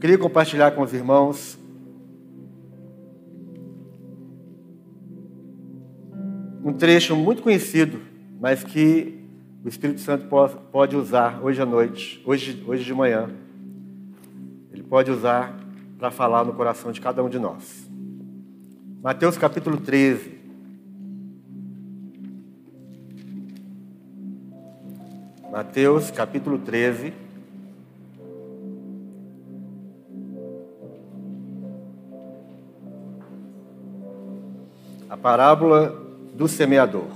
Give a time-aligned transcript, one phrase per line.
[0.00, 1.58] queria compartilhar com os irmãos
[6.64, 8.00] um trecho muito conhecido,
[8.40, 9.22] mas que
[9.62, 10.26] o Espírito Santo
[10.72, 13.28] pode usar hoje à noite, hoje, hoje de manhã.
[14.72, 15.54] Ele pode usar
[15.98, 17.86] para falar no coração de cada um de nós.
[19.02, 20.40] Mateus capítulo 13.
[25.52, 27.12] Mateus capítulo 13.
[35.22, 35.94] Parábola
[36.34, 37.08] do semeador.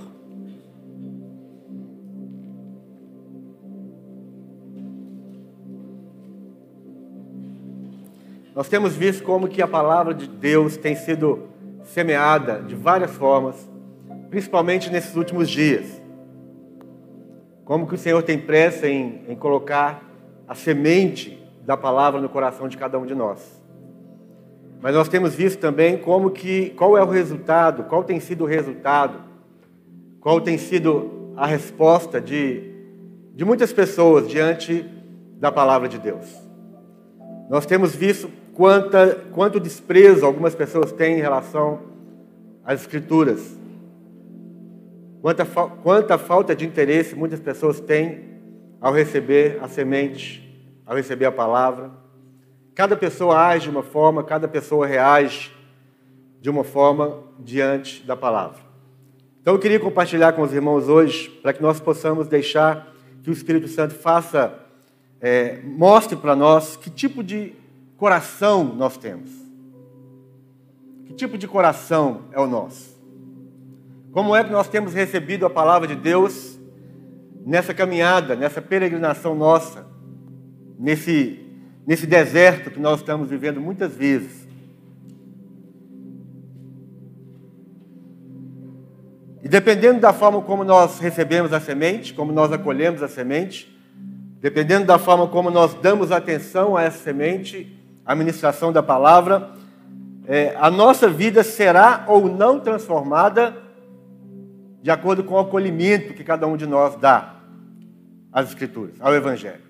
[8.55, 11.49] Nós temos visto como que a palavra de Deus tem sido
[11.85, 13.69] semeada de várias formas,
[14.31, 16.01] principalmente nesses últimos dias.
[17.65, 20.05] Como que o Senhor tem pressa em, em colocar
[20.47, 23.64] a semente da palavra no coração de cada um de nós.
[24.85, 28.47] Mas nós temos visto também como que qual é o resultado, qual tem sido o
[28.47, 29.19] resultado,
[30.21, 32.71] qual tem sido a resposta de,
[33.35, 34.85] de muitas pessoas diante
[35.41, 36.27] da palavra de Deus.
[37.49, 41.81] Nós temos visto quanta, quanto desprezo algumas pessoas têm em relação
[42.63, 43.59] às Escrituras,
[45.23, 45.47] quanta,
[45.83, 48.21] quanta falta de interesse muitas pessoas têm
[48.83, 50.47] ao receber a semente,
[50.85, 52.04] ao receber a palavra.
[52.75, 55.53] Cada pessoa age de uma forma, cada pessoa reage
[56.41, 58.59] de uma forma diante da palavra.
[59.41, 63.33] Então eu queria compartilhar com os irmãos hoje, para que nós possamos deixar que o
[63.33, 64.59] Espírito Santo faça,
[65.21, 67.55] é, mostre para nós que tipo de
[67.97, 69.31] coração nós temos.
[71.07, 73.01] Que tipo de coração é o nosso?
[74.11, 76.59] Como é que nós temos recebido a palavra de Deus
[77.47, 79.87] nessa caminhada, nessa peregrinação nossa,
[80.79, 81.44] nesse
[81.87, 84.45] nesse deserto que nós estamos vivendo muitas vezes.
[89.43, 93.71] E dependendo da forma como nós recebemos a semente, como nós acolhemos a semente,
[94.41, 99.51] dependendo da forma como nós damos atenção a essa semente, a ministração da palavra,
[100.27, 103.55] é, a nossa vida será ou não transformada
[104.81, 107.37] de acordo com o acolhimento que cada um de nós dá
[108.33, 109.64] às Escrituras, ao Evangelho.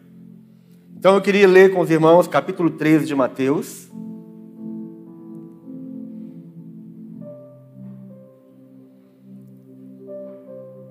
[1.05, 3.91] Então eu queria ler com os irmãos capítulo 13 de Mateus.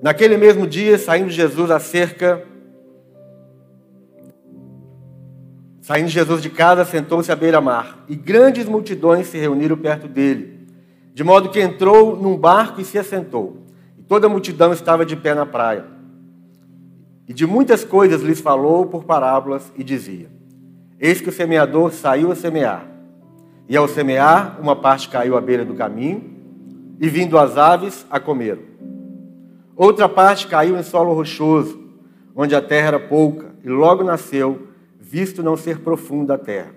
[0.03, 2.45] Naquele mesmo dia, saindo Jesus a cerca,
[5.81, 10.67] saindo Jesus de casa, sentou-se à beira-mar, e grandes multidões se reuniram perto dele,
[11.11, 13.63] de modo que entrou num barco e se assentou.
[13.97, 15.92] E toda a multidão estava de pé na praia.
[17.27, 20.29] E de muitas coisas lhes falou por parábolas e dizia:
[20.99, 22.87] Eis que o semeador saiu a semear.
[23.67, 26.21] E ao semear, uma parte caiu à beira do caminho,
[26.99, 28.61] e vindo as aves, a comeram.
[29.75, 31.81] Outra parte caiu em solo rochoso,
[32.35, 34.67] onde a terra era pouca, e logo nasceu,
[34.99, 36.75] visto não ser profunda a terra.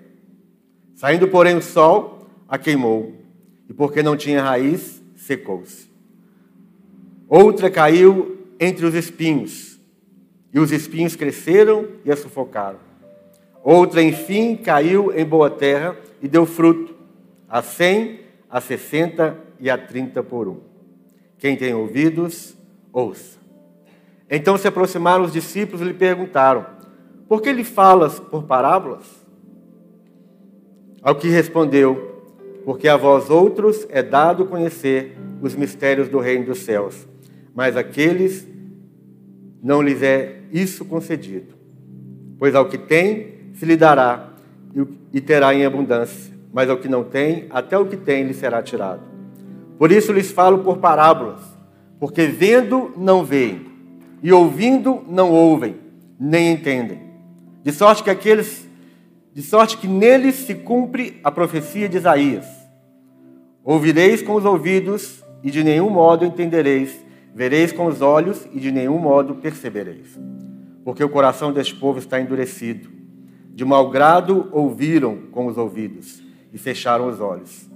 [0.95, 3.13] Saindo, porém, o sol, a queimou,
[3.69, 5.91] e porque não tinha raiz, secou-se.
[7.27, 9.76] Outra caiu entre os espinhos,
[10.57, 12.79] e os espinhos cresceram e a sufocaram.
[13.63, 16.95] Outra, enfim, caiu em boa terra e deu fruto,
[17.47, 20.57] a cem, a sessenta e a trinta por um.
[21.37, 22.57] Quem tem ouvidos,
[22.91, 23.37] ouça.
[24.27, 26.65] Então se aproximaram os discípulos e lhe perguntaram:
[27.27, 29.05] Por que lhe falas por parábolas?
[31.03, 32.23] Ao que respondeu:
[32.65, 37.07] Porque a vós outros é dado conhecer os mistérios do reino dos céus,
[37.53, 38.56] mas aqueles
[39.61, 41.55] não lhes é isso concedido.
[42.39, 44.33] Pois ao que tem, se lhe dará
[45.11, 48.61] e terá em abundância, mas ao que não tem, até o que tem lhe será
[48.61, 49.01] tirado.
[49.77, 51.41] Por isso lhes falo por parábolas,
[51.99, 53.65] porque vendo não veem,
[54.21, 55.75] e ouvindo não ouvem,
[56.19, 56.99] nem entendem.
[57.63, 58.67] De sorte que aqueles,
[59.33, 62.45] de sorte que neles se cumpre a profecia de Isaías.
[63.63, 67.06] Ouvireis com os ouvidos e de nenhum modo entendereis
[67.37, 70.19] Vereis com os olhos e de nenhum modo percebereis.
[70.83, 72.89] Porque o coração deste povo está endurecido.
[73.53, 77.69] De mau grado ouviram com os ouvidos e fecharam os olhos.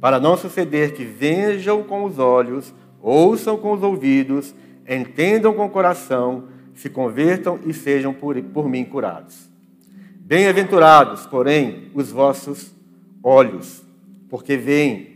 [0.00, 2.72] Para não suceder que vejam com os olhos,
[3.02, 4.54] ouçam com os ouvidos,
[4.88, 9.50] entendam com o coração, se convertam e sejam por, por mim curados.
[10.20, 12.72] Bem-aventurados, porém, os vossos
[13.20, 13.82] olhos,
[14.28, 15.08] porque veem,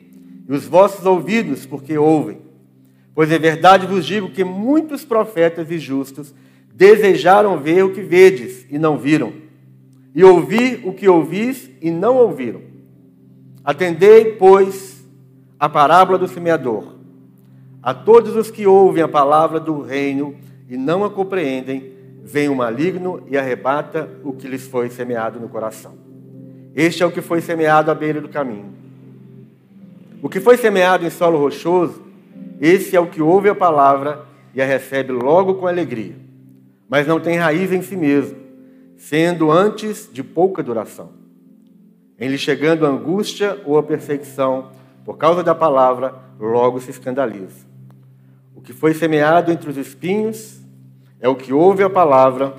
[0.48, 2.49] e os vossos ouvidos, porque ouvem.
[3.14, 6.34] Pois é verdade vos digo que muitos profetas e justos
[6.72, 9.32] desejaram ver o que vedes e não viram,
[10.14, 12.62] e ouvi o que ouvis e não ouviram.
[13.62, 15.04] Atendei, pois,
[15.58, 16.94] a parábola do semeador.
[17.82, 20.34] A todos os que ouvem a palavra do reino
[20.68, 21.92] e não a compreendem,
[22.22, 25.94] vem o maligno e arrebata o que lhes foi semeado no coração.
[26.74, 28.72] Este é o que foi semeado à beira do caminho.
[30.22, 32.02] O que foi semeado em solo rochoso,
[32.60, 36.14] esse é o que ouve a palavra e a recebe logo com alegria,
[36.86, 38.36] mas não tem raiz em si mesmo,
[38.98, 41.10] sendo antes de pouca duração.
[42.18, 44.72] Em lhe chegando a angústia ou a perseguição,
[45.06, 47.64] por causa da palavra, logo se escandaliza.
[48.54, 50.60] O que foi semeado entre os espinhos
[51.18, 52.54] é o que ouve a palavra,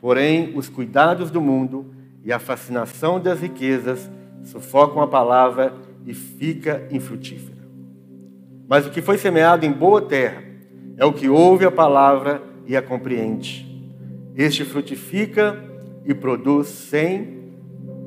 [0.00, 1.92] porém os cuidados do mundo
[2.24, 4.10] e a fascinação das riquezas
[4.42, 5.74] sufocam a palavra
[6.06, 7.53] e fica infrutífera.
[8.68, 10.42] Mas o que foi semeado em boa terra
[10.96, 13.70] é o que ouve a palavra e a compreende.
[14.34, 15.62] Este frutifica
[16.04, 17.52] e produz cem,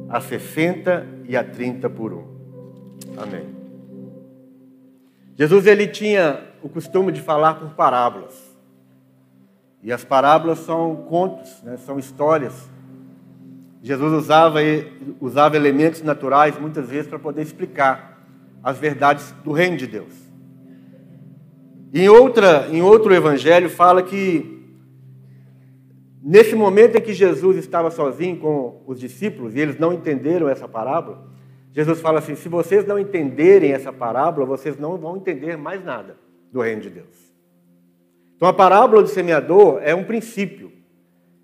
[0.09, 2.25] a sessenta e a trinta por um.
[3.18, 3.45] Amém.
[5.36, 8.56] Jesus ele tinha o costume de falar por parábolas.
[9.83, 11.77] E as parábolas são contos, né?
[11.77, 12.68] são histórias.
[13.81, 14.59] Jesus usava,
[15.21, 18.25] usava elementos naturais muitas vezes para poder explicar
[18.63, 20.26] as verdades do reino de Deus.
[21.93, 24.57] Em, outra, em outro evangelho fala que
[26.21, 30.67] nesse momento em que Jesus estava sozinho com os discípulos e eles não entenderam essa
[30.67, 31.25] parábola,
[31.71, 36.17] Jesus fala assim: se vocês não entenderem essa parábola, vocês não vão entender mais nada
[36.51, 37.27] do reino de Deus.
[38.35, 40.71] Então a parábola do semeador é um princípio,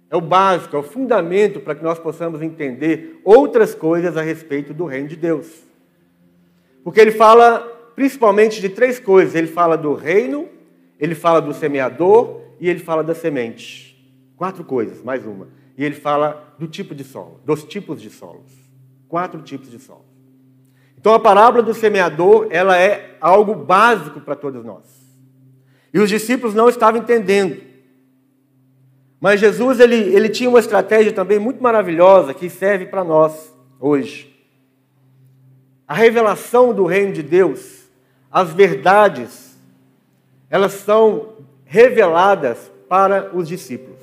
[0.10, 4.74] é o básico, é o fundamento para que nós possamos entender outras coisas a respeito
[4.74, 5.64] do reino de Deus.
[6.84, 10.48] Porque ele fala principalmente de três coisas: ele fala do reino,
[11.00, 13.94] ele fala do semeador e ele fala da semente.
[14.36, 15.48] Quatro coisas, mais uma.
[15.78, 18.52] E ele fala do tipo de solo, dos tipos de solos.
[19.08, 20.06] Quatro tipos de solos.
[20.98, 24.84] Então a parábola do semeador, ela é algo básico para todos nós.
[25.94, 27.62] E os discípulos não estavam entendendo.
[29.20, 34.34] Mas Jesus, ele, ele tinha uma estratégia também muito maravilhosa que serve para nós hoje.
[35.88, 37.83] A revelação do reino de Deus,
[38.34, 39.56] as verdades,
[40.50, 41.34] elas são
[41.64, 44.02] reveladas para os discípulos.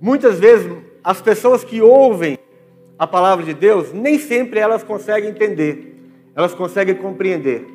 [0.00, 0.72] Muitas vezes,
[1.02, 2.38] as pessoas que ouvem
[2.98, 5.94] a palavra de Deus, nem sempre elas conseguem entender,
[6.34, 7.66] elas conseguem compreender.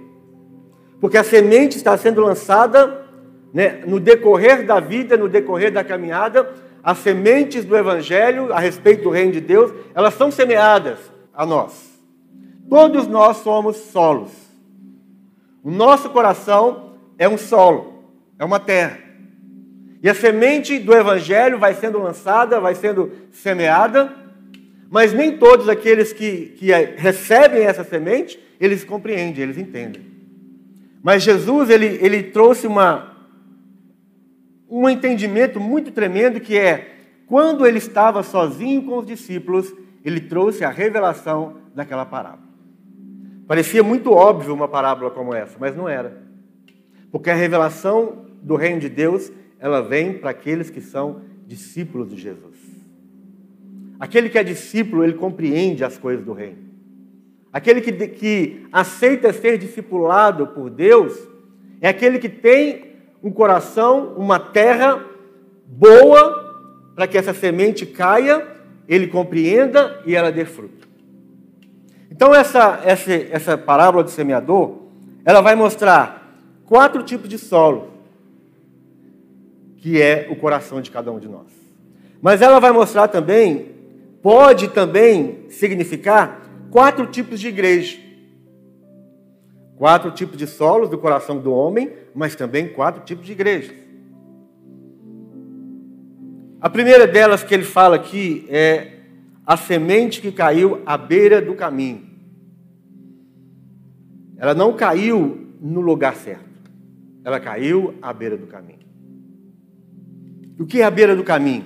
[1.00, 3.06] Porque a semente está sendo lançada
[3.54, 6.52] né, no decorrer da vida, no decorrer da caminhada,
[6.84, 10.98] as sementes do Evangelho a respeito do reino de Deus, elas são semeadas
[11.32, 11.90] a nós.
[12.68, 14.49] Todos nós somos solos.
[15.64, 18.04] O nosso coração é um solo,
[18.38, 18.98] é uma terra.
[20.02, 24.14] E a semente do Evangelho vai sendo lançada, vai sendo semeada,
[24.90, 30.04] mas nem todos aqueles que, que recebem essa semente, eles compreendem, eles entendem.
[31.04, 33.16] Mas Jesus, ele, ele trouxe uma,
[34.70, 36.96] um entendimento muito tremendo que é,
[37.28, 39.74] quando ele estava sozinho com os discípulos,
[40.04, 42.49] ele trouxe a revelação daquela parábola.
[43.50, 46.22] Parecia muito óbvio uma parábola como essa, mas não era.
[47.12, 52.16] Porque a revelação do reino de Deus ela vem para aqueles que são discípulos de
[52.16, 52.56] Jesus.
[54.00, 56.60] Aquele que é discípulo, ele compreende as coisas do reino.
[57.52, 61.18] Aquele que, que aceita ser discipulado por Deus
[61.82, 65.04] é aquele que tem um coração, uma terra
[65.66, 68.48] boa para que essa semente caia,
[68.88, 70.89] ele compreenda e ela dê fruto.
[72.20, 74.80] Então essa, essa, essa parábola do semeador,
[75.24, 77.92] ela vai mostrar quatro tipos de solo
[79.78, 81.48] que é o coração de cada um de nós.
[82.22, 83.72] Mas ela vai mostrar também,
[84.22, 87.98] pode também significar quatro tipos de igreja.
[89.78, 93.78] Quatro tipos de solos do coração do homem, mas também quatro tipos de igrejas.
[96.60, 98.96] A primeira delas que ele fala aqui é
[99.48, 102.09] a semente que caiu à beira do caminho.
[104.40, 106.50] Ela não caiu no lugar certo.
[107.24, 108.80] Ela caiu à beira do caminho.
[110.58, 111.66] O que é a beira do caminho?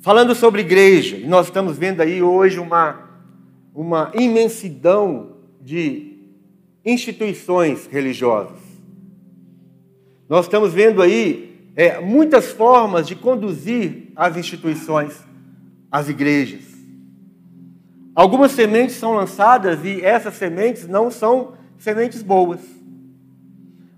[0.00, 3.08] Falando sobre igreja, nós estamos vendo aí hoje uma,
[3.74, 6.18] uma imensidão de
[6.84, 8.58] instituições religiosas.
[10.28, 15.22] Nós estamos vendo aí é, muitas formas de conduzir as instituições,
[15.90, 16.67] as igrejas.
[18.18, 22.58] Algumas sementes são lançadas e essas sementes não são sementes boas.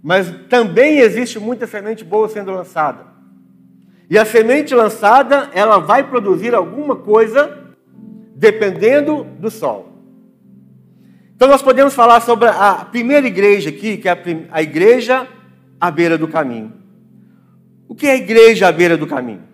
[0.02, 3.06] Mas também existe muita semente boa sendo lançada.
[4.10, 7.72] E a semente lançada, ela vai produzir alguma coisa
[8.36, 9.90] dependendo do sol.
[11.34, 15.26] Então nós podemos falar sobre a primeira igreja aqui, que é a igreja
[15.80, 16.74] à beira do caminho.
[17.88, 19.49] O que é a igreja à beira do caminho?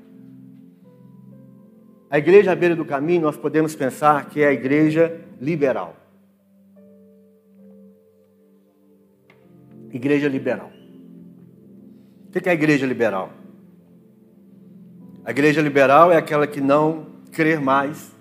[2.08, 5.96] A igreja à beira do caminho, nós podemos pensar que é a igreja liberal.
[9.92, 10.70] Igreja liberal.
[12.28, 13.32] O que é a igreja liberal?
[15.24, 18.14] A igreja liberal é aquela que não crê mais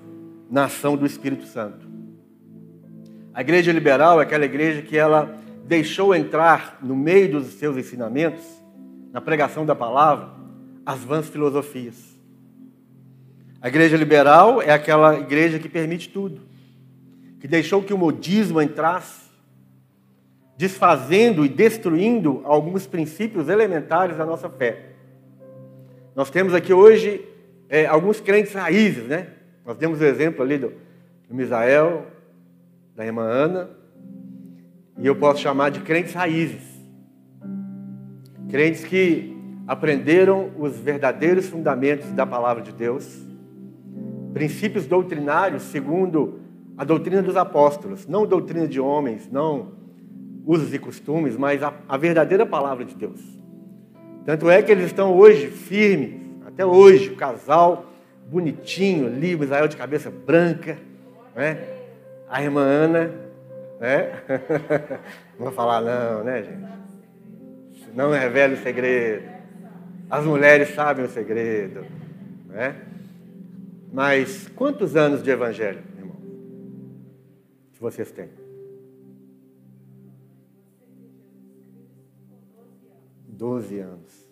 [0.49, 1.85] na ação do Espírito Santo.
[3.33, 8.43] A igreja liberal é aquela igreja que ela deixou entrar no meio dos seus ensinamentos,
[9.11, 10.29] na pregação da palavra,
[10.85, 12.14] as vãs filosofias.
[13.65, 16.39] A igreja liberal é aquela igreja que permite tudo,
[17.39, 19.27] que deixou que o modismo entrasse,
[20.55, 24.89] desfazendo e destruindo alguns princípios elementares da nossa fé.
[26.15, 27.27] Nós temos aqui hoje
[27.67, 29.29] é, alguns crentes raízes, né?
[29.65, 30.71] Nós temos o exemplo ali do,
[31.27, 32.05] do Misael,
[32.95, 33.71] da irmã Ana,
[34.99, 36.61] e eu posso chamar de crentes raízes.
[38.47, 43.25] Crentes que aprenderam os verdadeiros fundamentos da palavra de Deus,
[44.35, 46.41] princípios doutrinários segundo
[46.77, 49.71] a doutrina dos apóstolos, não doutrina de homens, não
[50.45, 53.21] usos e costumes, mas a, a verdadeira palavra de Deus.
[54.25, 57.85] Tanto é que eles estão hoje firmes, até hoje, o casal
[58.29, 60.77] bonitinho ali, Israel de cabeça branca,
[61.33, 61.57] né?
[62.29, 63.11] a irmã Ana,
[63.79, 64.21] né?
[65.39, 67.93] Não vou falar não, né, gente?
[67.93, 69.29] Não revela o segredo.
[70.09, 71.85] As mulheres sabem o segredo,
[72.49, 72.75] né?
[73.95, 76.17] Mas quantos anos de evangelho, irmão?
[77.71, 78.29] Que vocês têm?
[83.25, 84.29] Doze anos.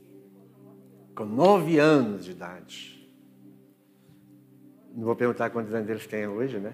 [1.15, 3.09] Com nove anos de idade.
[4.93, 6.73] Não vou perguntar quantos anos eles têm hoje, né?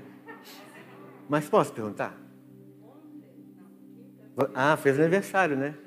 [1.29, 2.19] Mas posso perguntar?
[4.55, 5.77] Ah, fez aniversário, né?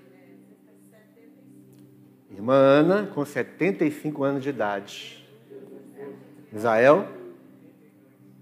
[2.31, 5.22] Irmã Ana, com 75 anos de idade.
[6.55, 7.09] Israel,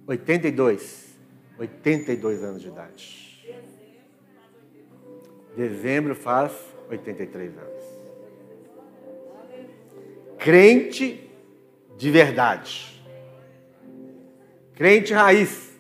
[0.06, 1.10] 82.
[1.58, 3.20] 82 anos de idade.
[5.56, 6.52] Dezembro faz
[6.88, 7.84] 83 anos.
[10.38, 11.30] Crente
[11.98, 13.02] de verdade.
[14.74, 15.70] Crente raiz.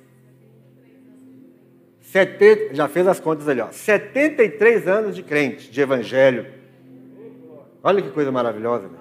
[2.02, 3.70] 70, já fez as contas ali, ó.
[3.70, 6.46] 73 anos de crente, de evangelho.
[7.82, 8.88] Olha que coisa maravilhosa.
[8.88, 8.98] Né?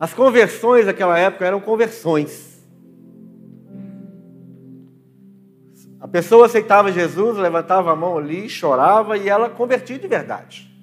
[0.00, 2.50] As conversões daquela época eram conversões.
[6.00, 10.74] A pessoa aceitava Jesus, levantava a mão ali, chorava e ela convertia de verdade.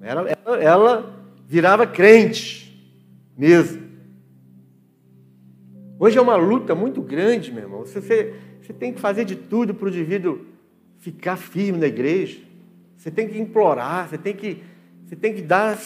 [0.00, 2.96] Ela, ela, ela virava crente
[3.36, 3.90] mesmo.
[5.98, 7.80] Hoje é uma luta muito grande, meu irmão.
[7.80, 8.00] Você,
[8.62, 10.46] você tem que fazer de tudo para o indivíduo
[10.98, 12.40] ficar firme na igreja.
[12.96, 14.62] Você tem que implorar, você tem que,
[15.10, 15.76] você tem que dar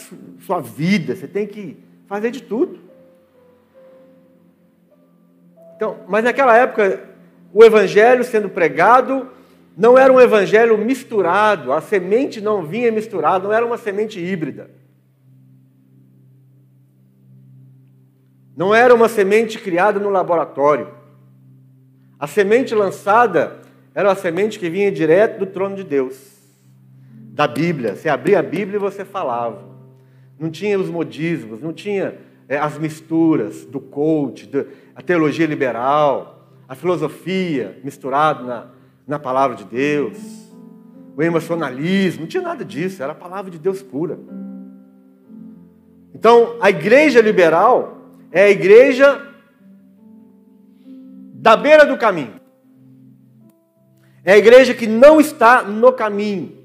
[0.40, 2.78] sua vida, você tem que fazer de tudo.
[5.74, 7.08] Então, mas naquela época,
[7.50, 9.30] o evangelho sendo pregado
[9.74, 14.70] não era um evangelho misturado, a semente não vinha misturada, não era uma semente híbrida.
[18.54, 20.92] Não era uma semente criada no laboratório.
[22.20, 23.56] A semente lançada
[23.94, 26.33] era uma semente que vinha direto do trono de Deus,
[27.34, 27.96] da Bíblia.
[27.96, 29.64] Você abria a Bíblia e você falava.
[30.38, 32.16] Não tinha os modismos, não tinha
[32.48, 34.64] é, as misturas do coach, da,
[34.94, 38.66] a teologia liberal, a filosofia misturada na,
[39.06, 40.16] na palavra de Deus,
[41.16, 44.16] o emocionalismo, não tinha nada disso, era a palavra de Deus pura.
[46.14, 47.98] Então, a igreja liberal
[48.30, 49.20] é a igreja
[51.34, 52.40] da beira do caminho.
[54.24, 56.63] É a igreja que não está no caminho.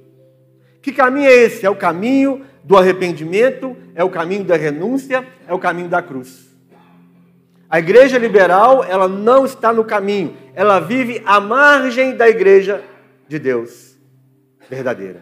[0.82, 1.66] Que caminho é esse?
[1.66, 6.50] É o caminho do arrependimento, é o caminho da renúncia, é o caminho da cruz.
[7.70, 12.84] A igreja liberal, ela não está no caminho, ela vive à margem da igreja
[13.28, 13.90] de Deus
[14.70, 15.22] verdadeira.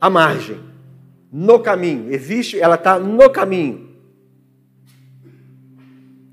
[0.00, 0.58] À margem,
[1.30, 3.88] no caminho, existe, ela está no caminho.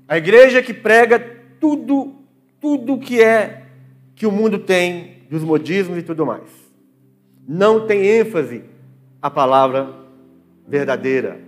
[0.08, 1.18] A igreja que prega
[1.60, 2.14] tudo,
[2.60, 3.64] tudo que é
[4.14, 6.63] que o mundo tem, dos modismos e tudo mais.
[7.46, 8.64] Não tem ênfase
[9.20, 9.94] a palavra
[10.66, 11.40] verdadeira.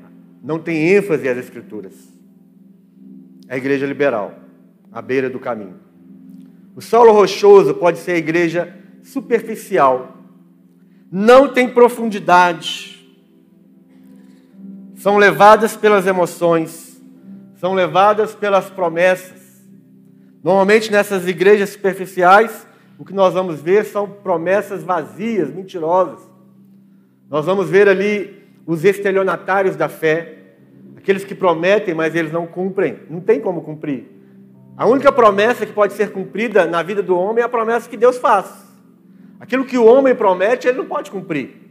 [0.42, 1.94] Não tem ênfase às escrituras.
[3.48, 4.34] É a igreja liberal,
[4.92, 5.76] à beira do caminho.
[6.74, 10.16] O solo rochoso pode ser a igreja superficial.
[11.10, 12.96] Não tem profundidade
[15.06, 17.00] são levadas pelas emoções,
[17.60, 19.40] são levadas pelas promessas.
[20.42, 22.66] Normalmente nessas igrejas superficiais,
[22.98, 26.20] o que nós vamos ver são promessas vazias, mentirosas.
[27.28, 30.38] Nós vamos ver ali os estelionatários da fé,
[30.96, 33.00] aqueles que prometem, mas eles não cumprem.
[33.10, 34.06] Não tem como cumprir.
[34.76, 37.96] A única promessa que pode ser cumprida na vida do homem é a promessa que
[37.96, 38.66] Deus faz.
[39.38, 41.66] Aquilo que o homem promete, ele não pode cumprir.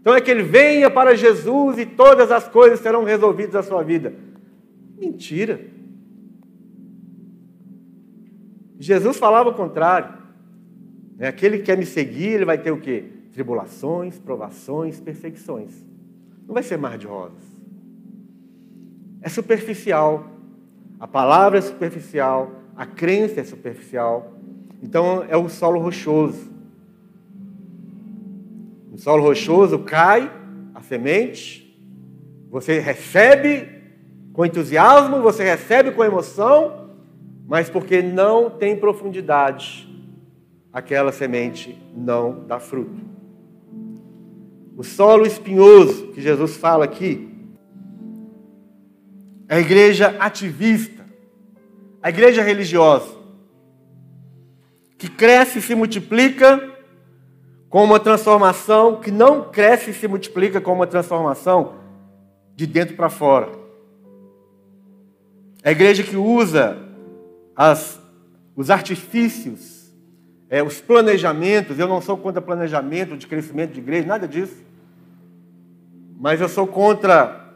[0.00, 3.82] Então é que ele venha para Jesus e todas as coisas serão resolvidas na sua
[3.82, 4.14] vida.
[4.98, 5.60] Mentira.
[8.80, 10.14] Jesus falava o contrário.
[11.20, 13.04] É, aquele que quer me seguir, ele vai ter o quê?
[13.32, 15.70] Tribulações, provações, perseguições.
[16.48, 17.44] Não vai ser mar de rosas.
[19.22, 20.26] É superficial.
[20.98, 24.32] A palavra é superficial, a crença é superficial.
[24.82, 26.50] Então é o solo rochoso
[29.00, 30.30] solo rochoso cai
[30.74, 31.66] a semente,
[32.50, 33.80] você recebe
[34.32, 36.79] com entusiasmo, você recebe com emoção,
[37.50, 39.88] mas porque não tem profundidade,
[40.72, 43.02] aquela semente não dá fruto.
[44.76, 47.28] O solo espinhoso que Jesus fala aqui
[49.48, 51.04] é a igreja ativista,
[52.00, 53.18] a igreja religiosa,
[54.96, 56.72] que cresce e se multiplica
[57.68, 61.80] com uma transformação que não cresce e se multiplica com uma transformação
[62.54, 63.48] de dentro para fora.
[65.64, 66.89] A igreja que usa
[67.60, 68.00] as,
[68.56, 69.92] os artifícios,
[70.48, 71.78] é, os planejamentos.
[71.78, 74.64] Eu não sou contra planejamento de crescimento de igreja, nada disso.
[76.18, 77.54] Mas eu sou contra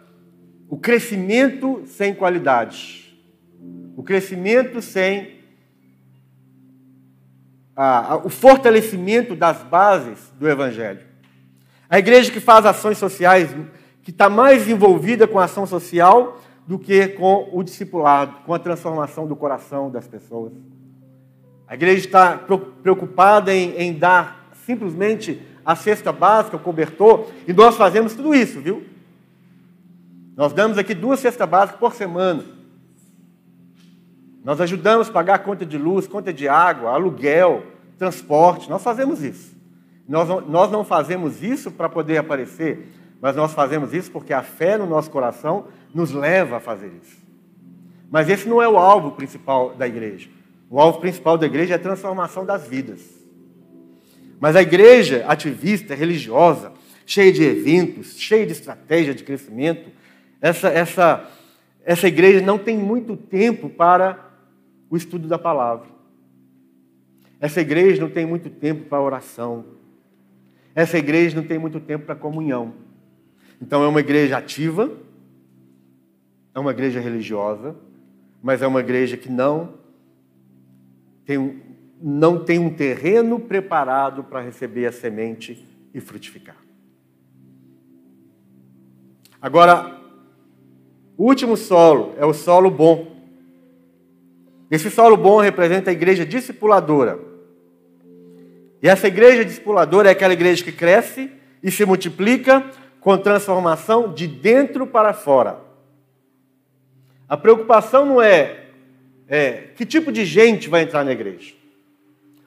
[0.68, 3.18] o crescimento sem qualidade.
[3.96, 5.40] O crescimento sem
[7.74, 11.00] a, a, o fortalecimento das bases do Evangelho.
[11.88, 13.56] A igreja que faz ações sociais,
[14.02, 18.58] que está mais envolvida com a ação social do que com o discipulado, com a
[18.58, 20.52] transformação do coração das pessoas.
[21.66, 22.38] A igreja está
[22.82, 28.60] preocupada em, em dar simplesmente a cesta básica, o cobertor, e nós fazemos tudo isso,
[28.60, 28.84] viu?
[30.36, 32.44] Nós damos aqui duas cestas básicas por semana.
[34.42, 37.62] Nós ajudamos a pagar conta de luz, conta de água, aluguel,
[37.96, 38.68] transporte.
[38.68, 39.54] Nós fazemos isso.
[40.06, 42.88] Nós não, nós não fazemos isso para poder aparecer,
[43.22, 47.16] mas nós fazemos isso porque a fé no nosso coração nos leva a fazer isso.
[48.10, 50.28] Mas esse não é o alvo principal da igreja.
[50.68, 53.00] O alvo principal da igreja é a transformação das vidas.
[54.40, 56.72] Mas a igreja ativista, religiosa,
[57.06, 59.90] cheia de eventos, cheia de estratégia de crescimento,
[60.40, 61.30] essa, essa,
[61.84, 64.18] essa igreja não tem muito tempo para
[64.90, 65.88] o estudo da palavra.
[67.40, 69.64] Essa igreja não tem muito tempo para oração.
[70.74, 72.74] Essa igreja não tem muito tempo para comunhão.
[73.60, 74.90] Então é uma igreja ativa,
[76.54, 77.74] é uma igreja religiosa,
[78.42, 79.74] mas é uma igreja que não
[81.24, 81.60] tem,
[82.00, 86.56] não tem um terreno preparado para receber a semente e frutificar.
[89.40, 90.00] Agora,
[91.16, 93.14] o último solo é o solo bom.
[94.70, 97.18] Esse solo bom representa a igreja discipuladora.
[98.82, 101.30] E essa igreja discipuladora é aquela igreja que cresce
[101.62, 102.64] e se multiplica
[103.00, 105.73] com transformação de dentro para fora.
[107.34, 108.66] A preocupação não é,
[109.26, 111.52] é que tipo de gente vai entrar na igreja.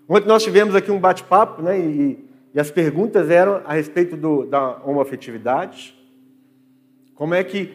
[0.07, 4.45] Ontem nós tivemos aqui um bate-papo, né, e, e, as perguntas eram a respeito do,
[4.45, 5.93] da homoafetividade.
[7.15, 7.73] Como é que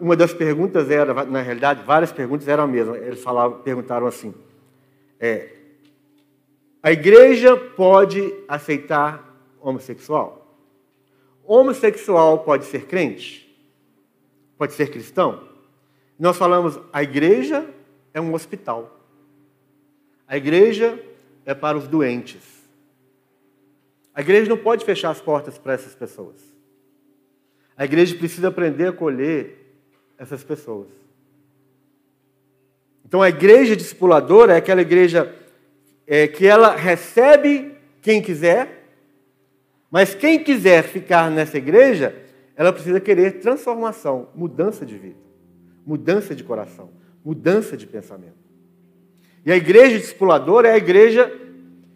[0.00, 2.96] uma das perguntas era, na realidade, várias perguntas eram a mesma.
[2.96, 4.32] Eles falavam, perguntaram assim:
[5.18, 5.48] é,
[6.80, 10.56] a igreja pode aceitar homossexual?
[11.44, 13.52] Homossexual pode ser crente?
[14.56, 15.49] Pode ser cristão?
[16.20, 17.66] Nós falamos, a igreja
[18.12, 19.00] é um hospital.
[20.28, 21.02] A igreja
[21.46, 22.42] é para os doentes.
[24.14, 26.36] A igreja não pode fechar as portas para essas pessoas.
[27.74, 29.74] A igreja precisa aprender a acolher
[30.18, 30.88] essas pessoas.
[33.02, 35.34] Então a igreja discipuladora é aquela igreja
[36.06, 38.90] é, que ela recebe quem quiser,
[39.90, 42.14] mas quem quiser ficar nessa igreja,
[42.54, 45.29] ela precisa querer transformação, mudança de vida,
[45.86, 46.90] mudança de coração,
[47.24, 48.40] mudança de pensamento.
[49.44, 51.32] E a igreja discipuladora é a igreja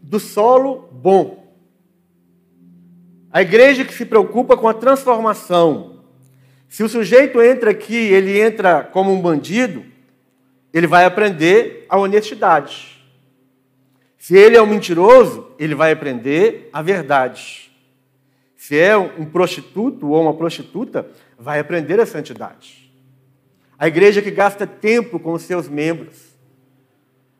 [0.02, 1.44] do solo bom.
[3.30, 6.04] A igreja que se preocupa com a transformação,
[6.68, 9.84] se o sujeito entra aqui, ele entra como um bandido,
[10.72, 12.94] ele vai aprender a honestidade.
[14.18, 17.70] Se ele é um mentiroso, ele vai aprender a verdade.
[18.56, 21.06] se é um prostituto ou uma prostituta,
[21.38, 22.83] vai aprender a santidade.
[23.84, 26.16] A igreja que gasta tempo com os seus membros.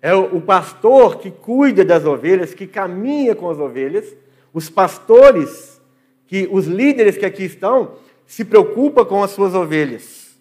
[0.03, 4.15] É o pastor que cuida das ovelhas, que caminha com as ovelhas.
[4.53, 5.81] Os pastores,
[6.27, 7.95] que os líderes que aqui estão,
[8.27, 10.39] se preocupam com as suas ovelhas.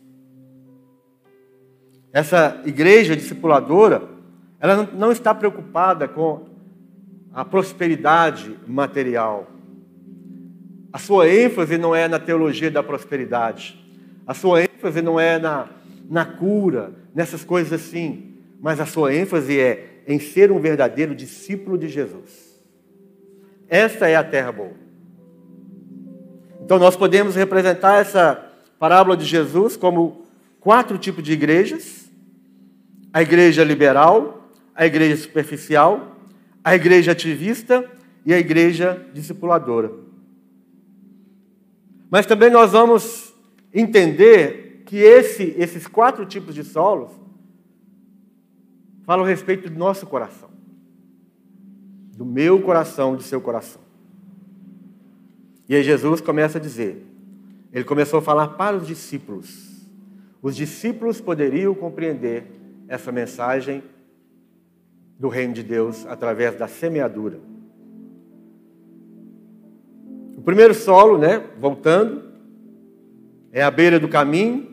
[2.12, 4.04] Essa igreja discipuladora,
[4.60, 6.48] ela não está preocupada com
[7.34, 9.48] a prosperidade material.
[10.92, 13.82] A sua ênfase não é na teologia da prosperidade.
[14.28, 15.70] A sua ênfase não é na,
[16.10, 18.36] na cura, nessas coisas assim.
[18.62, 22.62] Mas a sua ênfase é em ser um verdadeiro discípulo de Jesus.
[23.68, 24.74] Essa é a terra boa.
[26.64, 30.26] Então nós podemos representar essa parábola de Jesus como
[30.60, 32.10] quatro tipos de igrejas:
[33.12, 36.18] a igreja liberal, a igreja superficial,
[36.64, 37.84] a igreja ativista
[38.26, 39.92] e a igreja discipuladora.
[42.10, 43.34] Mas também nós vamos
[43.74, 44.63] entender
[44.94, 47.10] que esse, esses quatro tipos de solos
[49.02, 50.52] falam a respeito do nosso coração,
[52.16, 53.82] do meu coração, do seu coração.
[55.68, 57.04] E aí Jesus começa a dizer,
[57.72, 59.84] ele começou a falar para os discípulos.
[60.44, 62.46] Os discípulos poderiam compreender
[62.88, 63.82] essa mensagem
[65.18, 67.40] do reino de Deus através da semeadura.
[70.38, 72.32] O primeiro solo, né, voltando,
[73.52, 74.72] é a beira do caminho.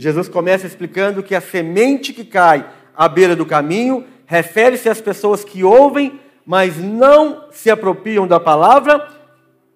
[0.00, 5.42] Jesus começa explicando que a semente que cai à beira do caminho refere-se às pessoas
[5.42, 9.08] que ouvem, mas não se apropriam da palavra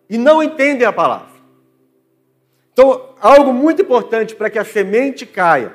[0.09, 1.27] e não entendem a palavra.
[2.73, 5.73] Então, algo muito importante para que a semente caia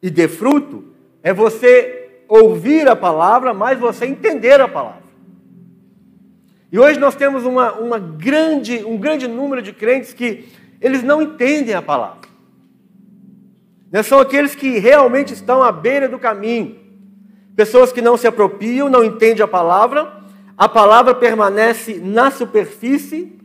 [0.00, 5.02] e dê fruto é você ouvir a palavra, mas você entender a palavra.
[6.70, 10.48] E hoje nós temos uma, uma grande, um grande número de crentes que
[10.80, 12.33] eles não entendem a palavra.
[13.94, 14.02] Né?
[14.02, 16.76] São aqueles que realmente estão à beira do caminho.
[17.54, 20.20] Pessoas que não se apropriam, não entendem a palavra,
[20.58, 23.38] a palavra permanece na superfície.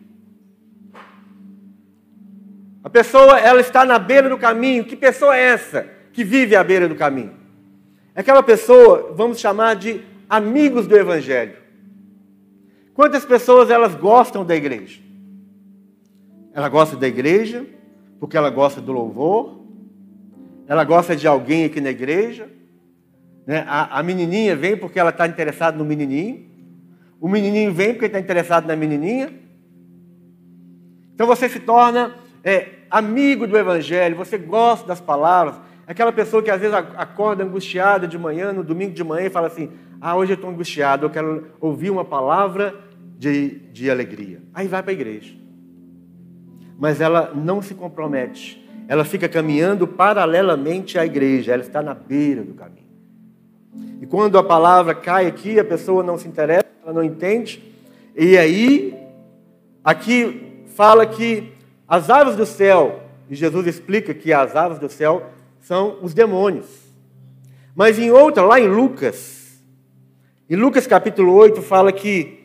[2.84, 4.84] A pessoa, ela está na beira do caminho.
[4.86, 7.36] Que pessoa é essa que vive à beira do caminho?
[8.16, 11.58] Aquela pessoa, vamos chamar de amigos do Evangelho.
[12.96, 15.00] Quantas pessoas elas gostam da igreja?
[16.56, 17.68] Ela gosta da igreja
[18.20, 19.59] porque ela gosta do louvor,
[20.70, 22.48] ela gosta de alguém aqui na igreja.
[23.46, 23.66] Né?
[23.68, 26.48] A, a menininha vem porque ela está interessada no menininho,
[27.20, 29.30] o menininho vem porque está interessado na menininha.
[31.14, 36.52] Então você se torna é, amigo do Evangelho, você gosta das palavras, Aquela pessoa que
[36.52, 40.34] às vezes acorda angustiada de manhã, no domingo de manhã, e fala assim: Ah, hoje
[40.34, 42.76] eu estou angustiado, eu quero ouvir uma palavra
[43.18, 44.40] de, de alegria.
[44.54, 45.36] Aí vai para a igreja.
[46.78, 48.64] Mas ela não se compromete.
[48.90, 52.90] Ela fica caminhando paralelamente à igreja, ela está na beira do caminho.
[54.02, 57.64] E quando a palavra cai aqui, a pessoa não se interessa, ela não entende.
[58.16, 58.98] E aí,
[59.84, 61.54] aqui fala que
[61.88, 65.24] as aves do céu, e Jesus explica que as aves do céu
[65.60, 66.66] são os demônios.
[67.76, 69.62] Mas em outra, lá em Lucas,
[70.50, 72.40] em Lucas capítulo 8, fala que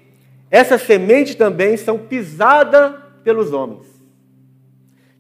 [0.51, 3.94] essas sementes também são pisadas pelos homens.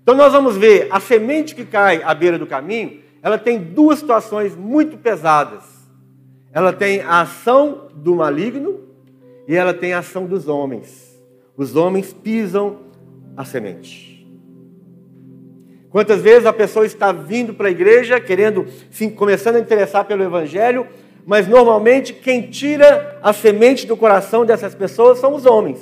[0.04, 4.00] Então nós vamos ver a semente que cai à beira do caminho, ela tem duas
[4.00, 5.64] situações muito pesadas.
[6.52, 8.80] Ela tem a ação do maligno
[9.48, 11.18] e ela tem a ação dos homens.
[11.56, 12.80] Os homens pisam
[13.34, 14.28] a semente.
[15.88, 20.22] Quantas vezes a pessoa está vindo para a igreja, querendo, sim, começando a interessar pelo
[20.22, 20.86] Evangelho,
[21.24, 25.80] mas normalmente quem tira a semente do coração dessas pessoas são os homens.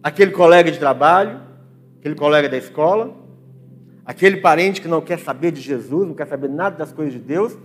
[0.00, 1.40] Aquele colega de trabalho,
[2.04, 3.16] aquele colega da escola,
[4.04, 7.18] aquele parente que não quer saber de Jesus, não quer saber nada das coisas de
[7.18, 7.56] Deus,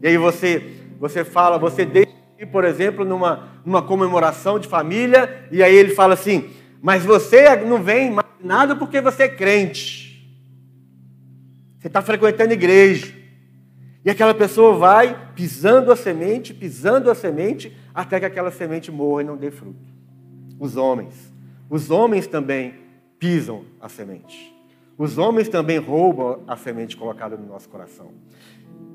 [0.00, 0.62] e aí você,
[1.00, 2.16] você fala, você deixa
[2.52, 7.82] por exemplo, numa, numa comemoração de família, e aí ele fala assim: Mas você não
[7.82, 10.24] vem mais nada porque você é crente.
[11.80, 13.12] Você está frequentando igreja.
[14.04, 19.22] E aquela pessoa vai pisando a semente, pisando a semente, até que aquela semente morra
[19.22, 19.92] e não dê fruto.
[20.60, 21.32] Os homens.
[21.68, 22.86] Os homens também
[23.18, 24.54] pisam a semente.
[24.96, 28.12] Os homens também roubam a semente colocada no nosso coração.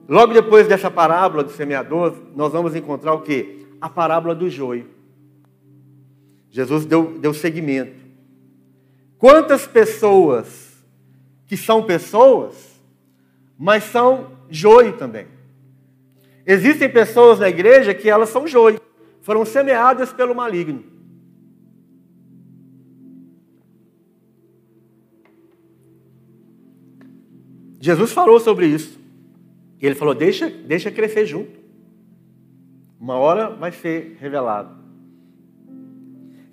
[0.07, 3.65] Logo depois dessa parábola do semeador, nós vamos encontrar o que?
[3.79, 4.89] A parábola do joio.
[6.49, 8.03] Jesus deu, deu seguimento.
[9.17, 10.73] Quantas pessoas
[11.47, 12.81] que são pessoas,
[13.57, 15.27] mas são joio também.
[16.45, 18.79] Existem pessoas na igreja que elas são joio,
[19.21, 20.83] foram semeadas pelo maligno.
[27.83, 28.97] Jesus falou sobre isso.
[29.81, 31.59] Ele falou: deixa, deixa crescer junto.
[32.97, 34.73] Uma hora vai ser revelado.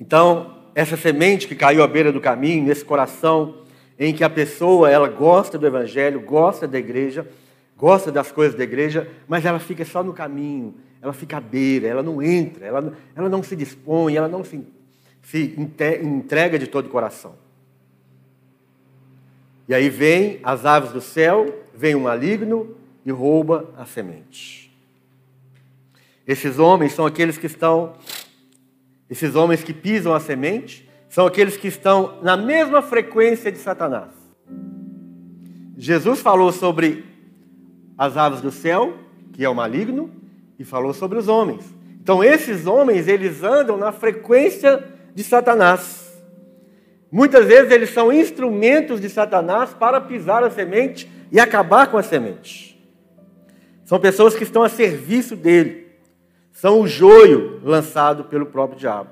[0.01, 3.59] Então, essa semente que caiu à beira do caminho, nesse coração
[3.97, 7.25] em que a pessoa ela gosta do evangelho, gosta da igreja,
[7.77, 11.87] gosta das coisas da igreja, mas ela fica só no caminho, ela fica à beira,
[11.87, 14.67] ela não entra, ela, ela não se dispõe, ela não se,
[15.23, 15.55] se
[16.03, 17.35] entrega de todo o coração.
[19.71, 22.75] E aí vem as aves do céu, vem o maligno
[23.07, 24.77] e rouba a semente.
[26.27, 27.93] Esses homens são aqueles que estão,
[29.09, 34.11] esses homens que pisam a semente, são aqueles que estão na mesma frequência de Satanás.
[35.79, 37.05] Jesus falou sobre
[37.97, 38.93] as aves do céu,
[39.33, 40.11] que é o maligno,
[40.59, 41.65] e falou sobre os homens.
[42.03, 44.83] Então esses homens, eles andam na frequência
[45.15, 46.00] de Satanás.
[47.11, 52.03] Muitas vezes eles são instrumentos de Satanás para pisar a semente e acabar com a
[52.03, 52.71] semente.
[53.85, 55.89] São pessoas que estão a serviço dele.
[56.53, 59.11] São o joio lançado pelo próprio diabo.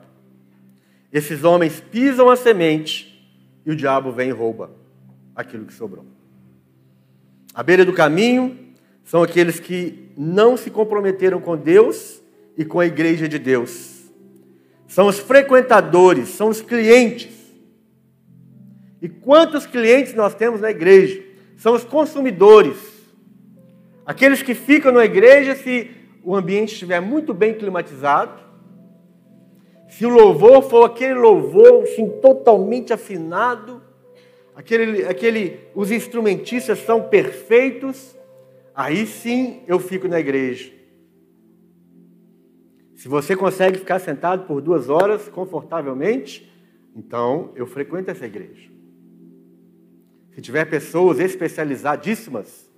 [1.13, 3.19] Esses homens pisam a semente
[3.65, 4.71] e o diabo vem e rouba
[5.35, 6.05] aquilo que sobrou.
[7.55, 8.57] À beira do caminho
[9.03, 12.23] são aqueles que não se comprometeram com Deus
[12.57, 14.05] e com a igreja de Deus.
[14.87, 17.38] São os frequentadores, são os clientes.
[19.01, 21.23] E quantos clientes nós temos na igreja?
[21.57, 22.77] São os consumidores.
[24.05, 25.91] Aqueles que ficam na igreja se
[26.25, 28.41] o ambiente estiver muito bem climatizado,
[29.89, 33.83] se o louvor for aquele louvor assim, totalmente afinado,
[34.55, 38.17] aquele, aquele, os instrumentistas são perfeitos,
[38.75, 40.73] aí sim eu fico na igreja.
[42.95, 46.53] Se você consegue ficar sentado por duas horas confortavelmente,
[46.97, 48.78] então eu frequento essa igreja.
[50.39, 52.71] Se tiver pessoas especializadíssimas,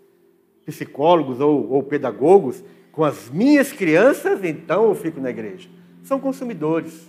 [0.65, 5.69] psicólogos ou, ou pedagogos, com as minhas crianças, então eu fico na igreja
[6.03, 7.07] são consumidores.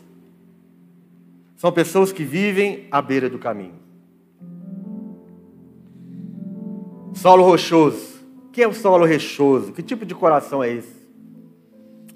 [1.55, 3.79] São pessoas que vivem à beira do caminho.
[7.13, 8.19] Solo rochoso.
[8.47, 9.71] O que é o solo rochoso?
[9.71, 11.07] Que tipo de coração é esse?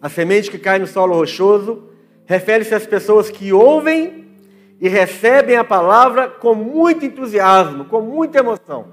[0.02, 1.84] A semente que cai no solo rochoso
[2.26, 4.25] refere-se às pessoas que ouvem
[4.80, 8.88] e recebem a palavra com muito entusiasmo, com muita emoção.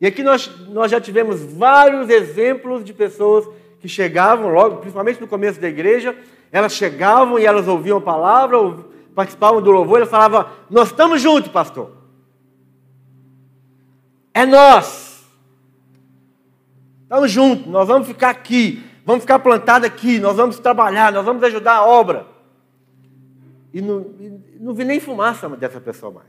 [0.00, 3.48] E aqui nós, nós já tivemos vários exemplos de pessoas
[3.80, 6.16] que chegavam logo, principalmente no começo da igreja,
[6.52, 8.58] elas chegavam e elas ouviam a palavra,
[9.14, 11.92] participavam do louvor, elas falavam: Nós estamos juntos, pastor.
[14.32, 15.10] É nós.
[17.02, 21.42] Estamos juntos, nós vamos ficar aqui, vamos ficar plantados aqui, nós vamos trabalhar, nós vamos
[21.42, 22.26] ajudar a obra.
[23.72, 26.28] E não, e não vi nem fumaça dessa pessoa mais,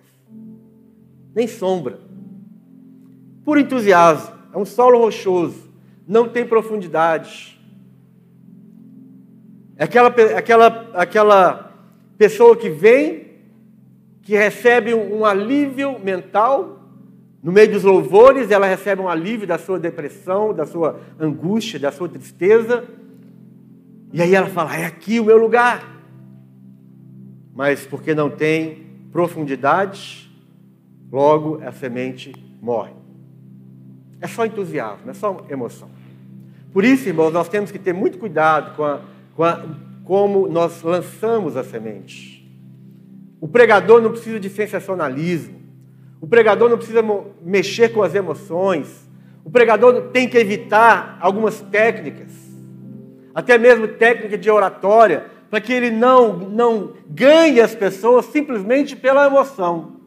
[1.34, 2.00] nem sombra.
[3.44, 5.72] Por entusiasmo, é um solo rochoso
[6.12, 7.58] não tem profundidade.
[9.78, 11.74] É aquela, aquela, aquela
[12.18, 13.32] pessoa que vem,
[14.22, 16.80] que recebe um alívio mental,
[17.42, 21.94] no meio dos louvores, ela recebe um alívio da sua depressão, da sua angústia, da
[21.94, 22.84] sua tristeza.
[24.12, 25.91] E aí ela fala: é aqui o meu lugar.
[27.54, 30.32] Mas porque não tem profundidade,
[31.12, 32.94] logo a semente morre.
[34.22, 35.90] É só entusiasmo, é só emoção.
[36.72, 39.02] Por isso, irmãos, nós temos que ter muito cuidado com, a,
[39.36, 39.66] com a,
[40.06, 42.48] como nós lançamos a semente.
[43.42, 45.60] O pregador não precisa de sensacionalismo.
[46.22, 47.02] O pregador não precisa
[47.42, 49.10] mexer com as emoções.
[49.44, 52.32] O pregador tem que evitar algumas técnicas,
[53.34, 59.28] até mesmo técnica de oratória, para que ele não, não ganhe as pessoas simplesmente pela
[59.28, 59.98] emoção.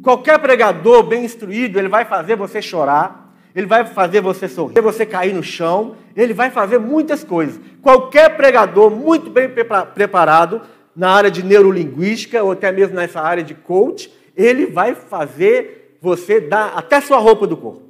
[0.00, 5.04] Qualquer pregador bem instruído, ele vai fazer você chorar, ele vai fazer você sorrir, você
[5.04, 7.60] cair no chão, ele vai fazer muitas coisas.
[7.82, 9.50] Qualquer pregador muito bem
[9.92, 10.62] preparado
[10.94, 16.40] na área de neurolinguística ou até mesmo nessa área de coach, ele vai fazer você
[16.40, 17.82] dar até sua roupa do corpo.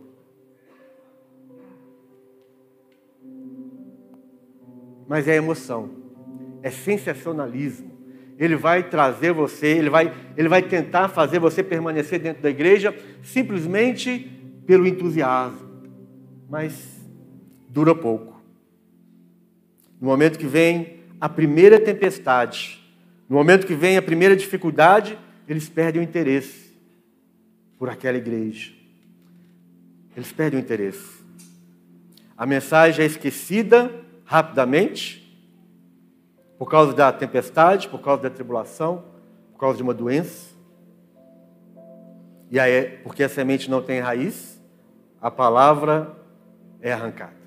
[5.06, 5.97] Mas é emoção,
[6.68, 7.98] é sensacionalismo
[8.38, 12.96] ele vai trazer você, ele vai, ele vai tentar fazer você permanecer dentro da igreja
[13.20, 14.30] simplesmente
[14.64, 15.68] pelo entusiasmo.
[16.48, 17.04] Mas
[17.68, 18.40] dura pouco.
[20.00, 22.80] No momento que vem a primeira tempestade,
[23.28, 26.72] no momento que vem a primeira dificuldade, eles perdem o interesse
[27.76, 28.72] por aquela igreja.
[30.16, 31.24] Eles perdem o interesse.
[32.36, 33.92] A mensagem é esquecida
[34.24, 35.27] rapidamente
[36.58, 39.04] por causa da tempestade, por causa da tribulação,
[39.52, 40.56] por causa de uma doença.
[42.50, 44.60] E aí, porque a semente não tem raiz,
[45.20, 46.16] a palavra
[46.80, 47.38] é arrancada.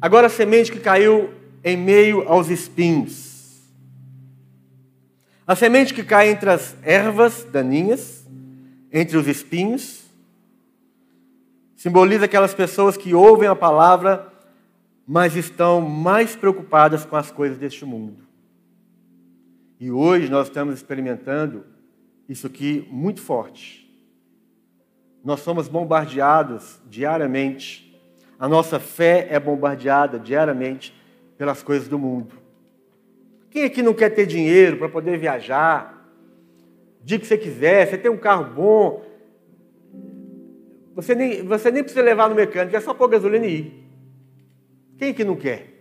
[0.00, 1.32] Agora a semente que caiu
[1.64, 3.62] em meio aos espinhos.
[5.46, 8.26] A semente que cai entre as ervas daninhas,
[8.92, 10.05] entre os espinhos,
[11.86, 14.26] simboliza aquelas pessoas que ouvem a palavra,
[15.06, 18.26] mas estão mais preocupadas com as coisas deste mundo.
[19.78, 21.64] E hoje nós estamos experimentando
[22.28, 23.88] isso aqui muito forte.
[25.24, 27.96] Nós somos bombardeados diariamente,
[28.36, 30.92] a nossa fé é bombardeada diariamente
[31.38, 32.34] pelas coisas do mundo.
[33.48, 36.04] Quem aqui não quer ter dinheiro para poder viajar?
[37.00, 39.06] Diga o que você quiser, você tem um carro bom,
[40.96, 43.86] você nem, você nem precisa levar no mecânico, é só pôr gasolina e ir.
[44.96, 45.74] Quem aqui não quer?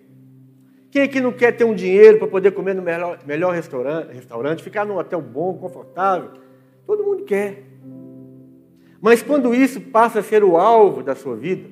[0.91, 4.61] Quem aqui não quer ter um dinheiro para poder comer no melhor, melhor restaurante, restaurante,
[4.61, 6.31] ficar num hotel bom, confortável?
[6.85, 7.63] Todo mundo quer.
[8.99, 11.69] Mas quando isso passa a ser o alvo da sua vida,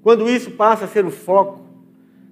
[0.00, 1.66] quando isso passa a ser o foco,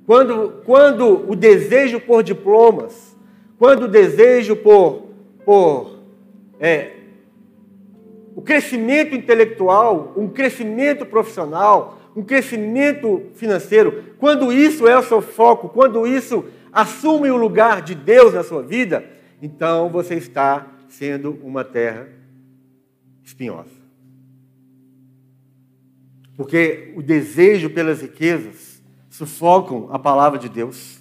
[0.07, 3.17] quando, quando o desejo por diplomas,
[3.59, 5.09] quando o desejo por,
[5.45, 5.99] por
[6.61, 6.94] é,
[8.35, 15.69] o crescimento intelectual, um crescimento profissional, um crescimento financeiro, quando isso é o seu foco,
[15.69, 19.05] quando isso assume o lugar de Deus na sua vida,
[19.41, 22.09] então você está sendo uma terra
[23.23, 23.85] espinhosa.
[26.37, 30.99] Porque o desejo pelas riquezas sufocam a palavra de Deus.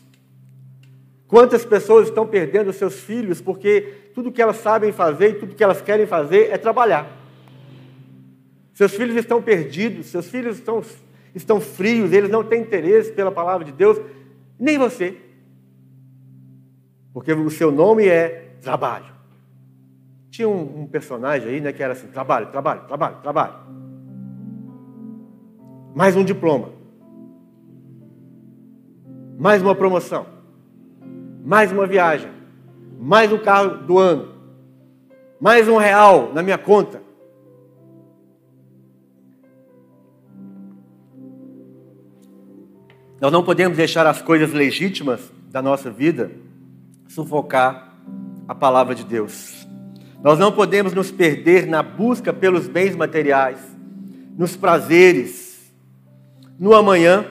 [1.28, 5.63] Quantas pessoas estão perdendo seus filhos porque tudo que elas sabem fazer e tudo que
[5.63, 7.22] elas querem fazer é trabalhar.
[8.73, 10.81] Seus filhos estão perdidos, seus filhos estão,
[11.36, 14.01] estão frios, eles não têm interesse pela palavra de Deus,
[14.59, 15.15] nem você.
[17.13, 19.13] Porque o seu nome é trabalho.
[20.31, 23.53] Tinha um, um personagem aí, né, que era assim: trabalho, trabalho, trabalho, trabalho.
[25.93, 26.69] Mais um diploma.
[29.38, 30.25] Mais uma promoção.
[31.45, 32.31] Mais uma viagem.
[32.99, 34.33] Mais um carro do ano.
[35.39, 37.02] Mais um real na minha conta.
[43.23, 46.29] Nós não podemos deixar as coisas legítimas da nossa vida
[47.07, 47.97] sufocar
[48.49, 49.65] a palavra de Deus.
[50.21, 53.59] Nós não podemos nos perder na busca pelos bens materiais,
[54.38, 55.73] nos prazeres,
[56.59, 57.25] no amanhã.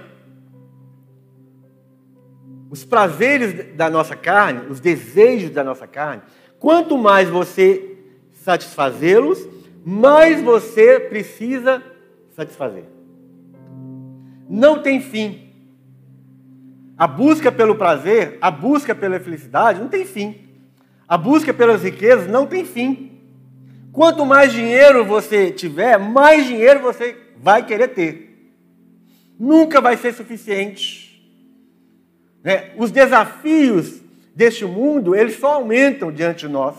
[2.71, 6.23] Os prazeres da nossa carne, os desejos da nossa carne,
[6.59, 7.99] quanto mais você
[8.33, 9.47] satisfazê-los,
[9.85, 11.83] mais você precisa
[12.35, 12.85] satisfazer.
[14.49, 15.52] Não tem fim.
[17.03, 20.37] A busca pelo prazer, a busca pela felicidade não tem fim.
[21.09, 23.19] A busca pelas riquezas não tem fim.
[23.93, 28.55] Quanto mais dinheiro você tiver, mais dinheiro você vai querer ter.
[29.37, 31.29] Nunca vai ser suficiente.
[32.41, 32.71] Né?
[32.77, 34.01] Os desafios
[34.33, 36.77] deste mundo, eles só aumentam diante de nós.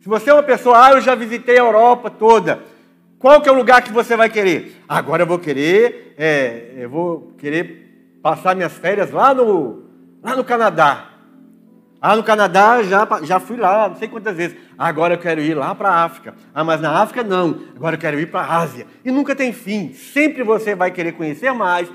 [0.00, 2.62] Se você é uma pessoa, ah, eu já visitei a Europa toda.
[3.18, 4.76] Qual que é o lugar que você vai querer?
[4.88, 7.87] Agora eu vou querer, é, eu vou querer
[8.22, 9.84] passar minhas férias lá no,
[10.22, 11.08] lá no Canadá.
[12.00, 14.56] Ah, no Canadá já, já fui lá, não sei quantas vezes.
[14.76, 16.34] agora eu quero ir lá para a África.
[16.54, 17.60] Ah, mas na África não.
[17.74, 18.86] Agora eu quero ir para a Ásia.
[19.04, 19.92] E nunca tem fim.
[19.92, 21.90] Sempre você vai querer conhecer mais,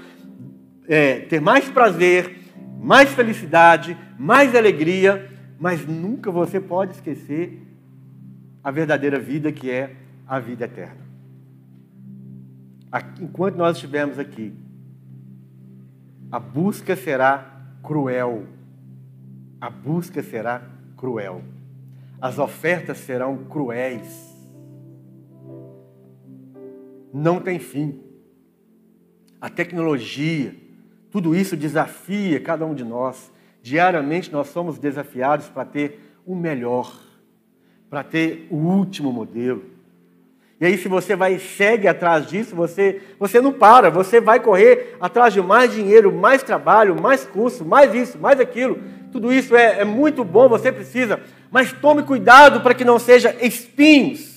[0.90, 2.38] é, ter mais prazer,
[2.82, 7.62] mais felicidade, mais alegria, mas nunca você pode esquecer
[8.62, 9.92] a verdadeira vida que é
[10.28, 11.04] a vida eterna.
[13.22, 14.54] Enquanto nós estivermos aqui,
[16.34, 18.48] a busca será cruel.
[19.62, 20.68] A busca será
[20.98, 21.44] cruel.
[22.20, 24.36] As ofertas serão cruéis.
[27.14, 28.02] Não tem fim.
[29.40, 30.56] A tecnologia,
[31.12, 33.32] tudo isso desafia cada um de nós.
[33.62, 37.00] Diariamente nós somos desafiados para ter o melhor,
[37.92, 39.64] para ter o último modelo.
[40.60, 44.96] E aí, se você vai segue atrás disso, você, você não para, você vai correr
[45.02, 48.80] atrás de mais dinheiro, mais trabalho, mais curso, mais isso, mais aquilo.
[49.12, 51.20] Tudo isso é, é muito bom, você precisa,
[51.52, 54.34] mas tome cuidado para que não seja espinhos.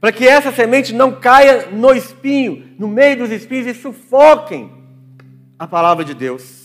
[0.00, 4.72] Para que essa semente não caia no espinho, no meio dos espinhos e sufoquem
[5.58, 6.58] a palavra de Deus.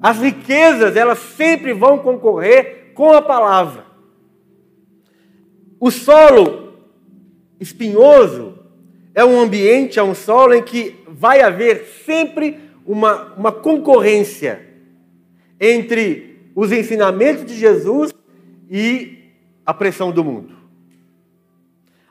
[0.00, 3.84] As riquezas, elas sempre vão concorrer com a palavra.
[5.86, 6.72] O solo
[7.60, 8.58] espinhoso
[9.14, 14.66] é um ambiente, é um solo em que vai haver sempre uma, uma concorrência
[15.60, 18.12] entre os ensinamentos de Jesus
[18.68, 19.30] e
[19.64, 20.56] a pressão do mundo.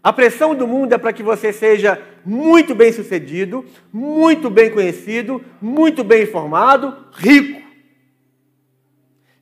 [0.01, 5.43] A pressão do mundo é para que você seja muito bem sucedido, muito bem conhecido,
[5.61, 7.64] muito bem informado, rico.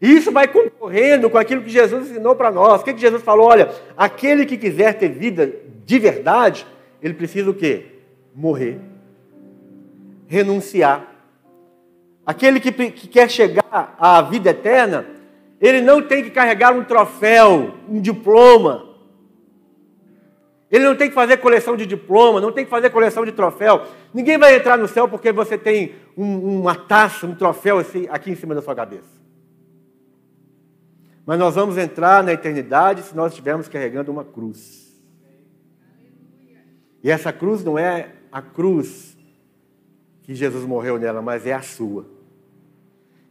[0.04, 2.82] E isso vai concorrendo com aquilo que Jesus ensinou para nós.
[2.82, 3.48] O que, que Jesus falou?
[3.48, 5.50] Olha, aquele que quiser ter vida
[5.86, 6.68] de verdade,
[7.02, 7.86] ele precisa o quê?
[8.36, 8.82] Morrer.
[10.28, 11.08] Renunciar.
[12.26, 15.06] Aquele que, que quer chegar à vida eterna,
[15.62, 18.90] ele não tem que carregar um troféu, um diploma,
[20.70, 23.84] ele não tem que fazer coleção de diploma, não tem que fazer coleção de troféu.
[24.14, 28.32] Ninguém vai entrar no céu porque você tem um, uma taça, um troféu assim, aqui
[28.32, 29.23] em cima da sua cabeça.
[31.26, 35.02] Mas nós vamos entrar na eternidade se nós estivermos carregando uma cruz.
[37.04, 39.18] E essa cruz não é a cruz
[40.24, 42.06] que Jesus morreu nela, mas é a sua.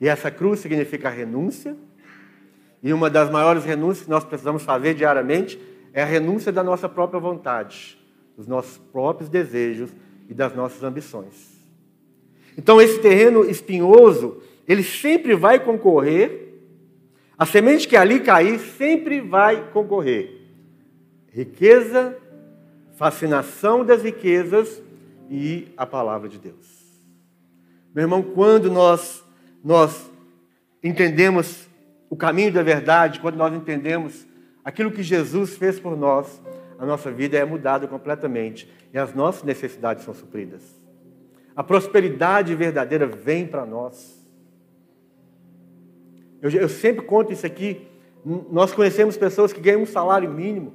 [0.00, 1.76] E essa cruz significa renúncia.
[2.82, 5.60] E uma das maiores renúncias que nós precisamos fazer diariamente
[5.92, 7.98] é a renúncia da nossa própria vontade,
[8.36, 9.90] dos nossos próprios desejos
[10.28, 11.52] e das nossas ambições.
[12.56, 16.51] Então, esse terreno espinhoso, ele sempre vai concorrer,
[17.38, 20.40] a semente que ali cair sempre vai concorrer.
[21.32, 22.16] Riqueza,
[22.96, 24.82] fascinação das riquezas
[25.30, 26.82] e a palavra de Deus.
[27.94, 29.24] Meu irmão, quando nós,
[29.64, 30.10] nós
[30.82, 31.68] entendemos
[32.08, 34.26] o caminho da verdade, quando nós entendemos
[34.64, 36.40] aquilo que Jesus fez por nós,
[36.78, 40.62] a nossa vida é mudada completamente e as nossas necessidades são supridas.
[41.54, 44.21] A prosperidade verdadeira vem para nós.
[46.42, 47.86] Eu, eu, sempre conto isso aqui.
[48.24, 50.74] Nós conhecemos pessoas que ganham um salário mínimo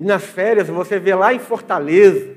[0.00, 2.36] e nas férias você vê lá em Fortaleza,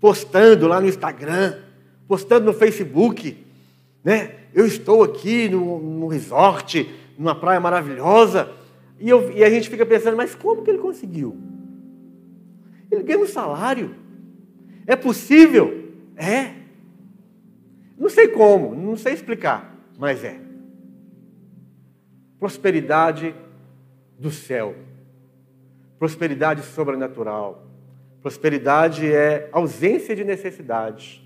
[0.00, 1.60] postando lá no Instagram,
[2.08, 3.46] postando no Facebook,
[4.02, 4.34] né?
[4.52, 8.50] Eu estou aqui no, no resort, numa praia maravilhosa
[8.98, 11.36] e, eu, e a gente fica pensando, mas como que ele conseguiu?
[12.90, 13.94] Ele ganha um salário.
[14.86, 15.92] É possível?
[16.16, 16.54] É.
[17.98, 20.45] Não sei como, não sei explicar, mas é.
[22.38, 23.34] Prosperidade
[24.18, 24.74] do céu.
[25.98, 27.66] Prosperidade sobrenatural.
[28.22, 31.22] Prosperidade é ausência de necessidade.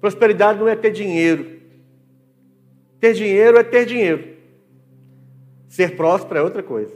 [0.00, 1.60] Prosperidade não é ter dinheiro.
[3.00, 4.36] Ter dinheiro é ter dinheiro.
[5.68, 6.92] Ser próspero é outra coisa.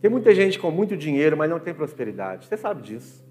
[0.00, 2.46] Tem muita gente com muito dinheiro, mas não tem prosperidade.
[2.46, 3.24] Você sabe disso.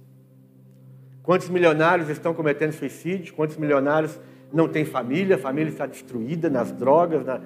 [1.23, 3.33] Quantos milionários estão cometendo suicídio?
[3.33, 4.19] Quantos milionários
[4.53, 5.35] não têm família?
[5.35, 7.41] A família está destruída nas drogas, na,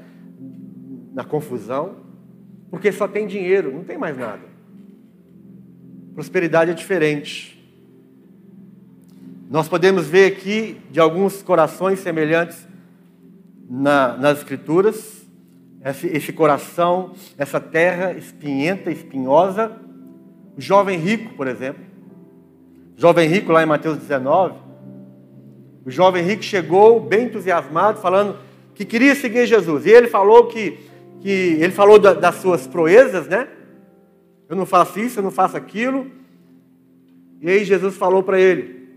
[1.14, 1.98] na confusão.
[2.70, 4.42] Porque só tem dinheiro, não tem mais nada.
[6.14, 7.54] Prosperidade é diferente.
[9.50, 12.68] Nós podemos ver aqui de alguns corações semelhantes
[13.70, 15.24] na, nas Escrituras
[15.84, 19.72] esse, esse coração, essa terra espinhenta, espinhosa.
[20.58, 21.84] O jovem rico, por exemplo.
[22.98, 24.56] O jovem rico, lá em Mateus 19.
[25.86, 28.38] O jovem rico chegou bem entusiasmado, falando
[28.74, 29.86] que queria seguir Jesus.
[29.86, 30.80] E ele falou que,
[31.24, 33.48] que ele falou da, das suas proezas, né?
[34.50, 36.12] Eu não faço isso, eu não faço aquilo.
[37.42, 38.90] E aí Jesus falou para ele: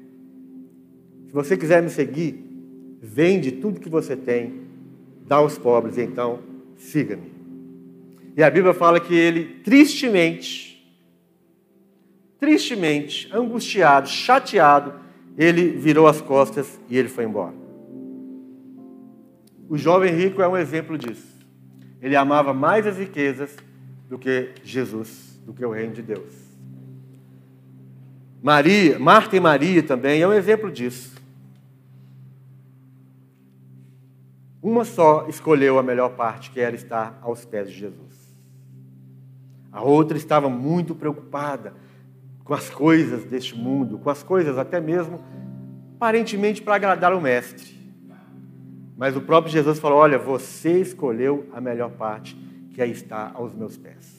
[1.29, 2.45] Se você quiser me seguir,
[3.01, 4.63] vende tudo que você tem,
[5.25, 6.41] dá aos pobres, então
[6.77, 7.33] siga-me.
[8.37, 10.85] E a Bíblia fala que ele tristemente,
[12.41, 14.95] tristemente, angustiado, chateado,
[15.39, 17.55] ele virou as costas e ele foi embora.
[19.69, 21.36] O jovem rico é um exemplo disso.
[22.01, 23.57] Ele amava mais as riquezas
[24.09, 26.33] do que Jesus, do que o reino de Deus.
[28.43, 31.17] Maria, Marta e Maria também é um exemplo disso.
[34.63, 38.35] Uma só escolheu a melhor parte, que era estar aos pés de Jesus.
[39.73, 41.75] A outra estava muito preocupada
[42.45, 45.21] com as coisas deste mundo, com as coisas até mesmo
[45.97, 47.76] aparentemente para agradar o mestre.
[48.97, 52.35] Mas o próprio Jesus falou: Olha, você escolheu a melhor parte,
[52.73, 54.17] que aí está aos meus pés.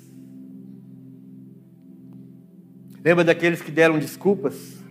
[3.04, 4.84] Lembra daqueles que deram desculpas?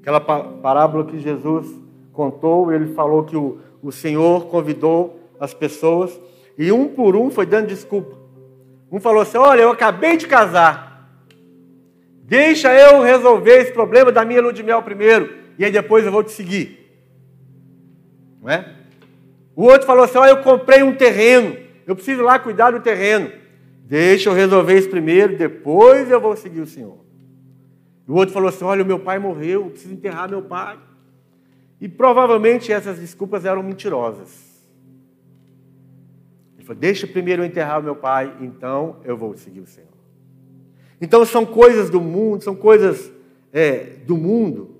[0.00, 1.68] Aquela parábola que Jesus
[2.12, 6.18] contou, ele falou que o, o Senhor convidou as pessoas
[6.56, 8.16] e um por um foi dando desculpa.
[8.90, 10.88] Um falou assim: Olha, eu acabei de casar.
[12.24, 16.12] Deixa eu resolver esse problema da minha lua de mel primeiro, e aí depois eu
[16.12, 16.78] vou te seguir.
[18.40, 18.79] Não é?
[19.60, 21.54] O outro falou assim: Olha, eu comprei um terreno,
[21.86, 23.30] eu preciso lá cuidar do terreno.
[23.84, 26.96] Deixa eu resolver isso primeiro, depois eu vou seguir o Senhor.
[28.08, 30.78] O outro falou assim: Olha, meu pai morreu, eu preciso enterrar meu pai.
[31.78, 34.48] E provavelmente essas desculpas eram mentirosas.
[36.78, 39.90] Deixa primeiro eu enterrar meu pai, então eu vou seguir o Senhor.
[41.02, 43.12] Então são coisas do mundo, são coisas
[43.52, 44.76] é, do mundo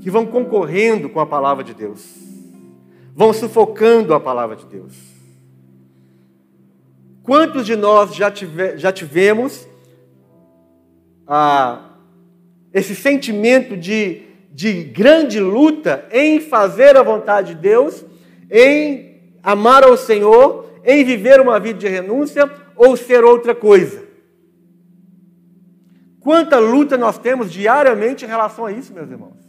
[0.00, 2.27] que vão concorrendo com a palavra de Deus,
[3.18, 4.94] vão sufocando a palavra de Deus.
[7.24, 9.66] Quantos de nós já, tive, já tivemos
[11.26, 11.96] ah,
[12.72, 18.04] esse sentimento de, de grande luta em fazer a vontade de Deus,
[18.48, 24.04] em amar ao Senhor, em viver uma vida de renúncia ou ser outra coisa?
[26.20, 29.47] Quanta luta nós temos diariamente em relação a isso, meus irmãos.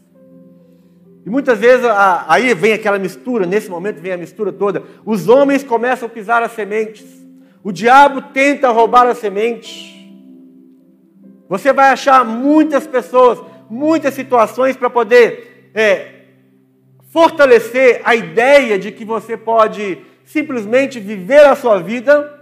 [1.25, 1.85] E muitas vezes
[2.27, 4.83] aí vem aquela mistura, nesse momento vem a mistura toda.
[5.05, 7.05] Os homens começam a pisar as sementes.
[7.63, 9.93] O diabo tenta roubar as sementes.
[11.49, 13.39] Você vai achar muitas pessoas,
[13.69, 16.19] muitas situações para poder é,
[17.11, 22.37] fortalecer a ideia de que você pode simplesmente viver a sua vida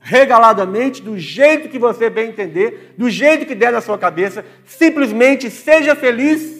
[0.00, 5.50] regaladamente, do jeito que você bem entender, do jeito que der na sua cabeça, simplesmente
[5.50, 6.59] seja feliz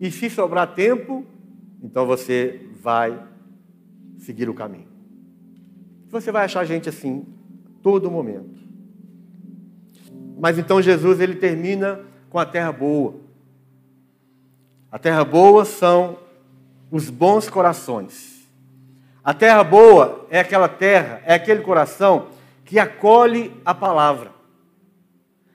[0.00, 1.26] e se sobrar tempo,
[1.82, 3.22] então você vai
[4.18, 4.88] seguir o caminho.
[6.08, 7.26] Você vai achar gente assim
[7.82, 8.58] todo momento.
[10.40, 13.16] Mas então Jesus ele termina com a terra boa.
[14.90, 16.18] A terra boa são
[16.90, 18.48] os bons corações.
[19.22, 22.28] A terra boa é aquela terra, é aquele coração
[22.64, 24.32] que acolhe a palavra.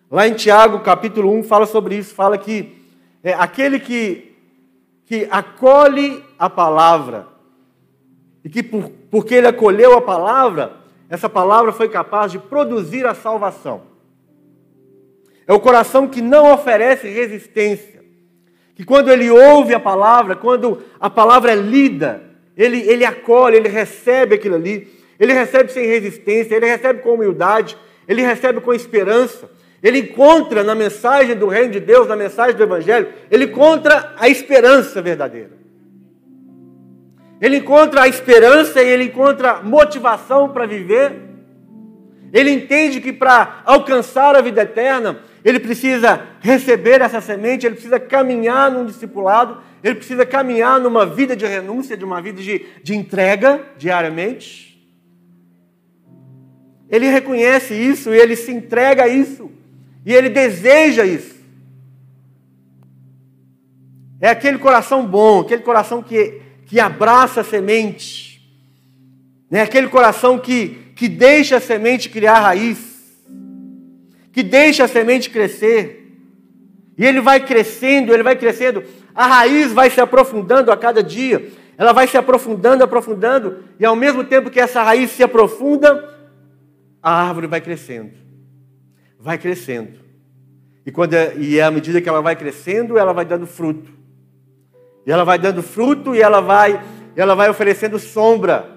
[0.10, 2.86] Lá em Tiago, capítulo 1, fala sobre isso, fala que
[3.24, 4.25] é aquele que
[5.06, 7.28] que acolhe a palavra.
[8.44, 10.78] E que por, porque ele acolheu a palavra,
[11.10, 13.84] essa palavra foi capaz de produzir a salvação.
[15.48, 18.04] É o coração que não oferece resistência.
[18.76, 22.24] Que quando ele ouve a palavra, quando a palavra é lida,
[22.58, 24.88] ele, ele acolhe, ele recebe aquilo ali,
[25.20, 27.78] ele recebe sem resistência, ele recebe com humildade,
[28.08, 29.50] ele recebe com esperança.
[29.86, 34.28] Ele encontra na mensagem do reino de Deus, na mensagem do Evangelho, ele encontra a
[34.28, 35.52] esperança verdadeira.
[37.40, 41.14] Ele encontra a esperança e ele encontra motivação para viver.
[42.34, 48.00] Ele entende que para alcançar a vida eterna, ele precisa receber essa semente, ele precisa
[48.00, 52.96] caminhar num discipulado, ele precisa caminhar numa vida de renúncia, de uma vida de, de
[52.96, 54.84] entrega diariamente.
[56.90, 59.54] Ele reconhece isso e ele se entrega a isso.
[60.06, 61.34] E ele deseja isso.
[64.22, 68.40] É aquele coração bom, aquele coração que, que abraça a semente.
[69.52, 72.94] É aquele coração que, que deixa a semente criar raiz.
[74.32, 76.04] Que deixa a semente crescer.
[76.98, 78.84] E ele vai crescendo, ele vai crescendo.
[79.14, 81.52] A raiz vai se aprofundando a cada dia.
[81.78, 83.64] Ela vai se aprofundando, aprofundando.
[83.80, 86.14] E ao mesmo tempo que essa raiz se aprofunda,
[87.02, 88.25] a árvore vai crescendo
[89.26, 89.98] vai crescendo.
[90.86, 93.92] E, quando é, e à medida que ela vai crescendo, ela vai dando fruto.
[95.04, 96.80] E ela vai dando fruto e ela vai,
[97.16, 98.70] ela vai oferecendo sombra.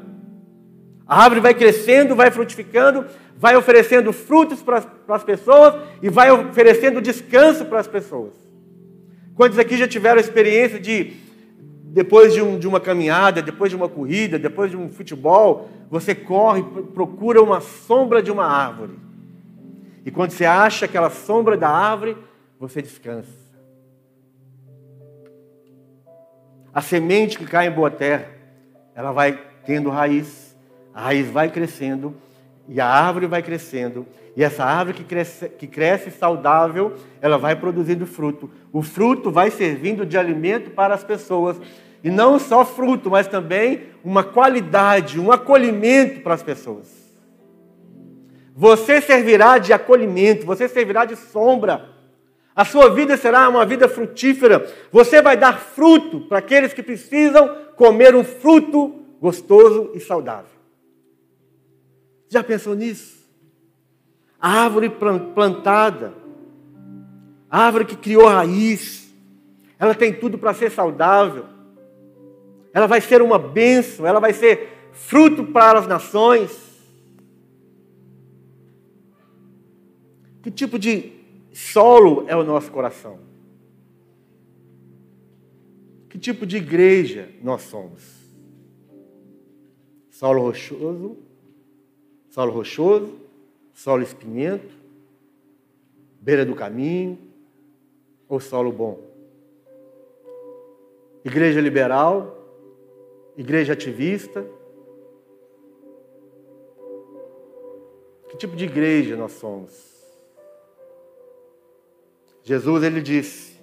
[1.07, 3.05] A árvore vai crescendo, vai frutificando,
[3.37, 8.33] vai oferecendo frutos para, para as pessoas e vai oferecendo descanso para as pessoas.
[9.35, 11.13] Quantos aqui já tiveram a experiência de,
[11.93, 16.15] depois de, um, de uma caminhada, depois de uma corrida, depois de um futebol, você
[16.15, 16.63] corre,
[16.95, 19.08] procura uma sombra de uma árvore.
[20.05, 22.17] E quando você acha aquela sombra da árvore,
[22.59, 23.39] você descansa.
[26.73, 28.29] A semente que cai em boa terra,
[28.95, 30.57] ela vai tendo raiz,
[30.95, 32.15] a raiz vai crescendo,
[32.69, 37.57] e a árvore vai crescendo, e essa árvore que cresce, que cresce saudável, ela vai
[37.57, 38.49] produzindo fruto.
[38.73, 41.61] O fruto vai servindo de alimento para as pessoas.
[42.05, 47.08] E não só fruto, mas também uma qualidade, um acolhimento para as pessoas.
[48.59, 51.91] Você servirá de acolhimento, você servirá de sombra.
[52.57, 54.69] A sua vida será uma vida frutífera.
[54.91, 60.51] Você vai dar fruto para aqueles que precisam comer um fruto gostoso e saudável.
[62.29, 63.25] Já pensou nisso?
[64.41, 66.13] A árvore plantada,
[67.49, 69.15] a árvore que criou raiz,
[69.79, 71.45] ela tem tudo para ser saudável.
[72.75, 76.68] Ela vai ser uma bênção, ela vai ser fruto para as nações.
[80.49, 81.13] Que tipo de
[81.53, 83.19] solo é o nosso coração?
[86.09, 88.03] Que tipo de igreja nós somos?
[90.09, 91.19] Solo rochoso,
[92.31, 93.15] solo rochoso,
[93.75, 94.75] solo espinhento,
[96.19, 97.19] beira do caminho
[98.27, 98.99] ou solo bom?
[101.27, 102.43] Igreja liberal,
[103.37, 104.47] igreja ativista?
[108.31, 109.98] Que tipo de igreja nós somos?
[112.49, 113.61] Jesus ele disse: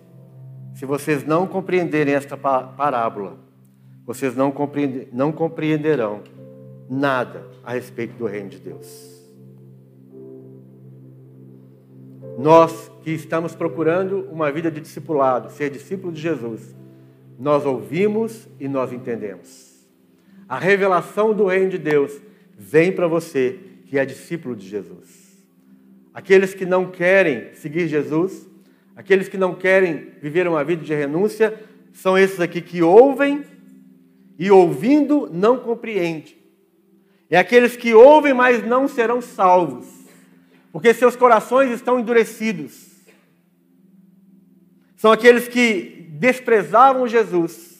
[0.75, 3.35] se vocês não compreenderem esta parábola,
[4.05, 4.53] vocês não,
[5.11, 6.21] não compreenderão
[6.87, 9.25] nada a respeito do reino de Deus.
[12.37, 16.75] Nós que estamos procurando uma vida de discipulado, ser discípulo de Jesus,
[17.39, 19.83] nós ouvimos e nós entendemos.
[20.47, 22.21] A revelação do reino de Deus
[22.55, 23.57] vem para você
[23.87, 25.43] que é discípulo de Jesus.
[26.13, 28.53] Aqueles que não querem seguir Jesus,
[28.95, 31.59] aqueles que não querem viver uma vida de renúncia,
[31.93, 33.43] são esses aqui que ouvem
[34.37, 36.35] e ouvindo não compreendem.
[37.29, 39.87] É aqueles que ouvem, mas não serão salvos,
[40.71, 42.91] porque seus corações estão endurecidos.
[44.95, 47.75] São aqueles que desprezavam Jesus.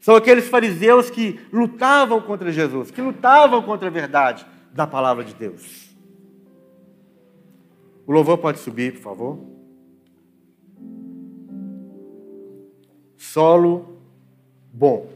[0.00, 5.34] São aqueles fariseus que lutavam contra Jesus, que lutavam contra a verdade da palavra de
[5.34, 5.94] Deus.
[8.06, 9.51] O louvor pode subir, por favor.
[13.32, 13.96] Solo
[14.70, 15.10] bom.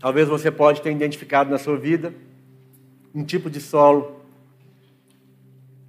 [0.00, 2.12] Talvez você pode ter identificado na sua vida
[3.14, 4.22] um tipo de solo.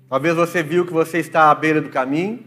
[0.07, 2.45] Talvez você viu que você está à beira do caminho.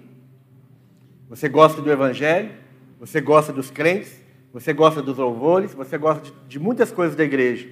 [1.29, 2.53] Você gosta do evangelho,
[3.01, 7.25] você gosta dos crentes, você gosta dos louvores, você gosta de, de muitas coisas da
[7.25, 7.69] igreja.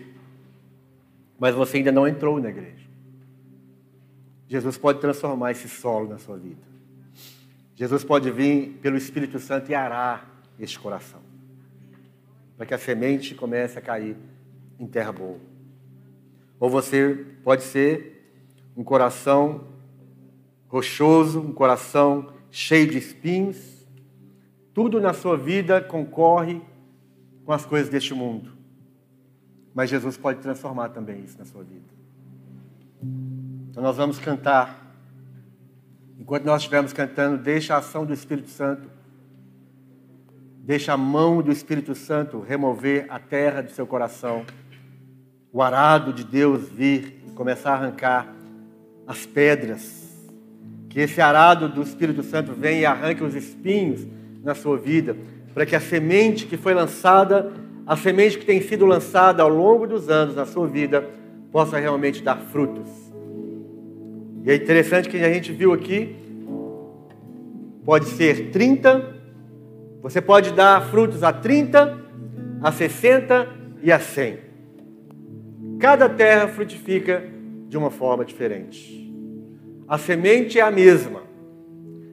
[1.38, 2.89] Mas você ainda não entrou na igreja.
[4.50, 6.60] Jesus pode transformar esse solo na sua vida.
[7.76, 11.20] Jesus pode vir pelo Espírito Santo e arar este coração
[12.56, 14.16] para que a semente comece a cair
[14.76, 15.38] em terra boa.
[16.58, 18.34] Ou você pode ser
[18.76, 19.68] um coração
[20.66, 23.86] rochoso, um coração cheio de espinhos.
[24.74, 26.60] Tudo na sua vida concorre
[27.44, 28.50] com as coisas deste mundo.
[29.72, 31.99] Mas Jesus pode transformar também isso na sua vida.
[33.70, 34.78] Então nós vamos cantar.
[36.18, 39.00] Enquanto nós estivermos cantando, deixa a ação do Espírito Santo
[40.70, 44.44] Deixa a mão do Espírito Santo remover a terra do seu coração.
[45.52, 48.32] O arado de Deus vir e começar a arrancar
[49.04, 50.16] as pedras.
[50.88, 54.06] Que esse arado do Espírito Santo venha e arranque os espinhos
[54.44, 55.16] na sua vida,
[55.52, 57.52] para que a semente que foi lançada,
[57.84, 61.04] a semente que tem sido lançada ao longo dos anos na sua vida,
[61.50, 63.09] possa realmente dar frutos.
[64.42, 66.16] E é interessante que a gente viu aqui,
[67.84, 69.16] pode ser 30,
[70.00, 71.98] você pode dar frutos a 30,
[72.62, 73.48] a 60
[73.82, 74.38] e a 100.
[75.78, 77.22] Cada terra frutifica
[77.68, 79.12] de uma forma diferente.
[79.86, 81.22] A semente é a mesma.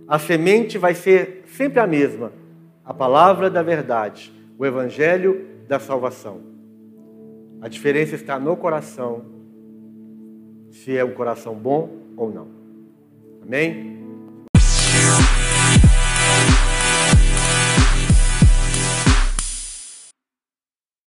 [0.05, 2.33] A semente vai ser sempre a mesma.
[2.83, 6.41] A palavra da verdade, o evangelho da salvação.
[7.61, 9.25] A diferença está no coração,
[10.71, 12.47] se é um coração bom ou não.
[13.41, 13.96] Amém?